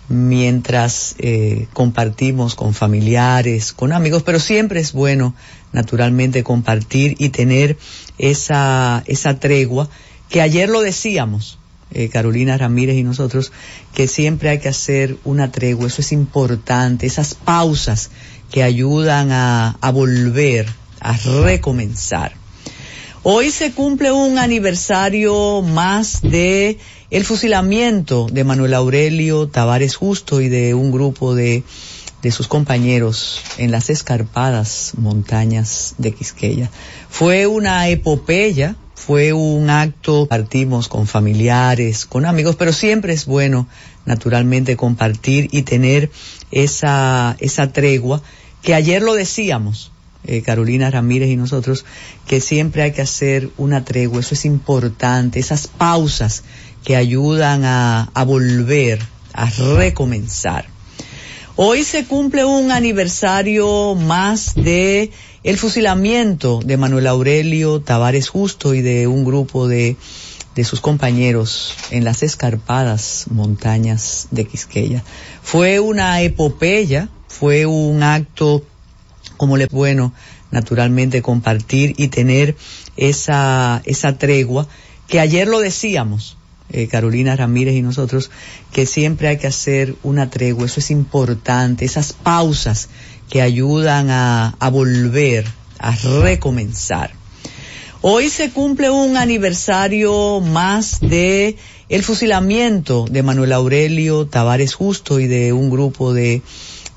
[0.08, 5.34] mientras eh, compartimos con familiares, con amigos, pero siempre es bueno,
[5.72, 7.76] naturalmente, compartir y tener
[8.16, 9.90] esa, esa tregua
[10.30, 11.58] que ayer lo decíamos,
[11.96, 13.52] eh, Carolina Ramírez y nosotros,
[13.94, 18.10] que siempre hay que hacer una tregua, eso es importante, esas pausas
[18.50, 20.66] que ayudan a, a volver,
[21.00, 22.32] a recomenzar.
[23.22, 26.78] Hoy se cumple un aniversario más de
[27.10, 31.64] el fusilamiento de Manuel Aurelio Tavares Justo y de un grupo de,
[32.22, 36.70] de sus compañeros en las escarpadas montañas de Quisqueya.
[37.08, 43.68] Fue una epopeya, fue un acto, partimos con familiares, con amigos, pero siempre es bueno,
[44.04, 46.10] naturalmente, compartir y tener
[46.50, 48.20] esa, esa tregua
[48.62, 49.92] que ayer lo decíamos,
[50.24, 51.84] eh, Carolina Ramírez y nosotros,
[52.26, 56.42] que siempre hay que hacer una tregua, eso es importante, esas pausas
[56.82, 58.98] que ayudan a, a volver,
[59.32, 60.66] a recomenzar.
[61.54, 65.12] Hoy se cumple un aniversario más de
[65.46, 69.96] el fusilamiento de Manuel Aurelio Tavares Justo y de un grupo de,
[70.56, 75.04] de sus compañeros en las escarpadas montañas de Quisqueya.
[75.44, 78.64] Fue una epopeya, fue un acto
[79.36, 80.12] como le bueno,
[80.50, 82.56] naturalmente compartir y tener
[82.96, 84.66] esa, esa tregua
[85.06, 86.36] que ayer lo decíamos,
[86.70, 88.32] eh, Carolina Ramírez y nosotros,
[88.72, 92.88] que siempre hay que hacer una tregua, eso es importante, esas pausas
[93.28, 95.46] que ayudan a, a volver,
[95.78, 97.12] a recomenzar.
[98.02, 101.56] Hoy se cumple un aniversario más de
[101.88, 106.42] el fusilamiento de Manuel Aurelio Tavares Justo y de un grupo de,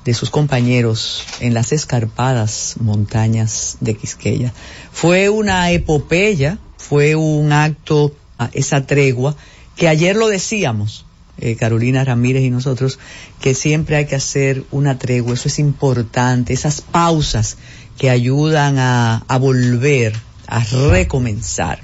[0.04, 4.52] de sus compañeros en las escarpadas montañas de Quisqueya.
[4.92, 8.14] Fue una epopeya, fue un acto,
[8.52, 9.36] esa tregua,
[9.76, 11.06] que ayer lo decíamos,
[11.40, 12.98] eh, Carolina Ramírez y nosotros,
[13.40, 17.56] que siempre hay que hacer una tregua, eso es importante, esas pausas
[17.98, 20.14] que ayudan a, a volver,
[20.46, 21.80] a recomenzar.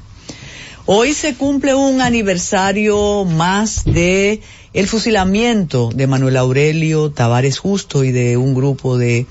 [0.87, 4.41] Hoy se cumple un aniversario más de
[4.73, 9.27] el fusilamiento de Manuel Aurelio Tavares Justo y de un grupo de,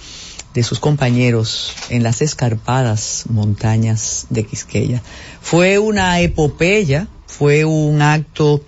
[0.54, 5.02] de sus compañeros en las escarpadas montañas de Quisqueya.
[5.42, 8.64] Fue una epopeya, fue un acto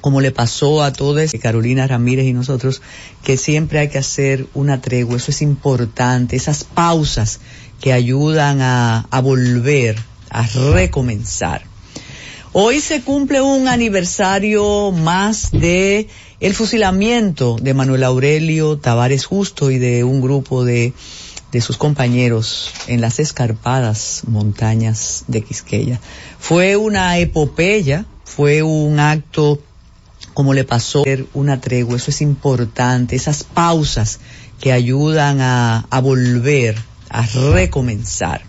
[0.00, 2.82] como le pasó a todos, Carolina Ramírez y nosotros,
[3.22, 7.40] que siempre hay que hacer una tregua, eso es importante, esas pausas
[7.80, 9.96] que ayudan a, a volver,
[10.30, 11.62] a recomenzar.
[12.52, 16.08] Hoy se cumple un aniversario más de
[16.40, 20.92] el fusilamiento de Manuel Aurelio Tavares Justo y de un grupo de,
[21.52, 26.00] de sus compañeros en las escarpadas montañas de Quisqueya.
[26.38, 29.60] Fue una epopeya, fue un acto
[30.34, 31.02] como le pasó
[31.34, 34.20] una tregua, eso es importante, esas pausas
[34.60, 36.76] que ayudan a, volver,
[37.08, 38.42] a recomenzar.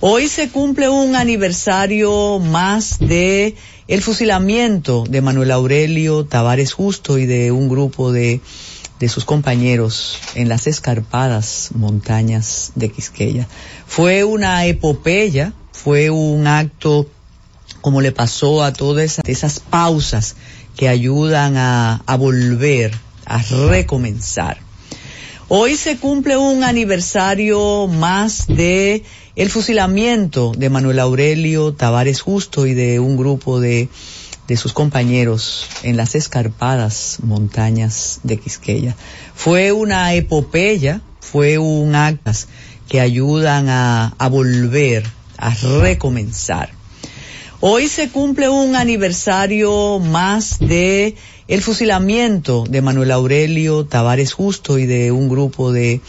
[0.00, 3.56] Hoy se cumple un aniversario más de
[3.88, 8.40] el fusilamiento de Manuel Aurelio Tavares Justo y de un grupo de,
[9.00, 13.48] de sus compañeros en las escarpadas montañas de Quisqueya.
[13.86, 17.08] Fue una epopeya, fue un acto
[17.80, 20.36] como le pasó a todas esas pausas
[20.78, 22.94] que ayudan a, a volver,
[23.26, 24.58] a recomenzar.
[25.48, 29.02] Hoy se cumple un aniversario más de
[29.34, 33.88] el fusilamiento de Manuel Aurelio Tavares Justo y de un grupo de,
[34.46, 38.94] de sus compañeros en las escarpadas montañas de Quisqueya.
[39.34, 42.30] Fue una epopeya, fue un acto
[42.88, 45.04] que ayudan a, a volver,
[45.38, 46.77] a recomenzar.
[47.60, 51.16] Hoy se cumple un aniversario más de
[51.48, 56.00] el fusilamiento de Manuel Aurelio Tavares Justo y de un grupo de,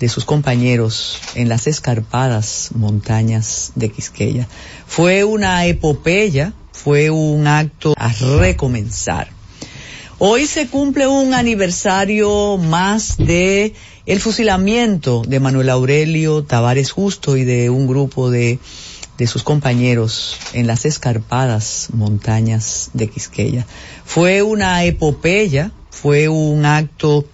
[0.00, 4.48] de sus compañeros en las escarpadas montañas de Quisqueya.
[4.88, 9.28] Fue una epopeya, fue un acto a recomenzar.
[10.18, 13.72] Hoy se cumple un aniversario más de
[14.04, 18.58] el fusilamiento de Manuel Aurelio Tavares Justo y de un grupo de,
[19.18, 23.66] de sus compañeros en las escarpadas montañas de Quisqueya.
[24.04, 27.26] Fue una epopeya, fue un acto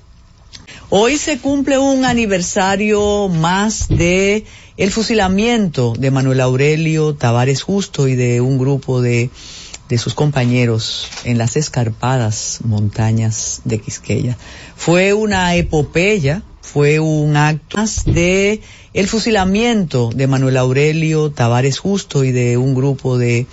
[0.90, 4.44] Hoy se cumple un aniversario más de
[4.76, 9.30] el fusilamiento de Manuel Aurelio Tavares Justo y de un grupo de,
[9.88, 14.38] de sus compañeros en las escarpadas montañas de Quisqueya.
[14.76, 18.60] Fue una epopeya, fue un acto más de
[18.94, 23.46] el fusilamiento de Manuel Aurelio Tavares Justo y de un grupo de,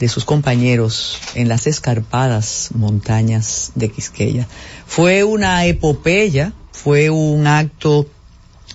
[0.00, 4.48] de sus compañeros en las escarpadas montañas de Quisqueya.
[4.86, 8.06] Fue una epopeya, fue un acto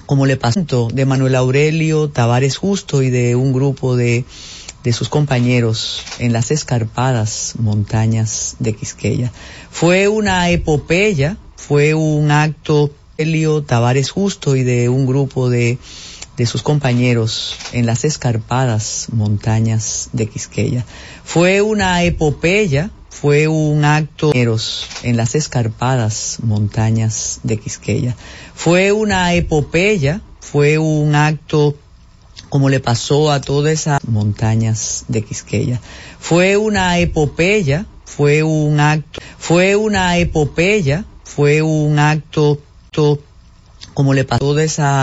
[0.06, 4.24] como le pasó de Manuel Aurelio Tavares Justo y de un grupo de,
[4.84, 9.32] de sus compañeros en las escarpadas montañas de Quisqueya.
[9.72, 15.78] Fue una epopeya, fue un acto Aurelio Tavares Justo y de un grupo de,
[16.36, 20.84] de sus compañeros en las escarpadas montañas de Quisqueya.
[21.24, 28.16] Fue una epopeya, fue un acto en las escarpadas montañas de Quisqueya.
[28.56, 31.76] Fue una epopeya, fue un acto
[32.50, 35.80] como le pasó a todas esas montañas de Quisqueya.
[36.20, 42.60] Fue una epopeya, fue un acto, fue una epopeya, fue un acto
[43.94, 44.96] como le pasó a todas esas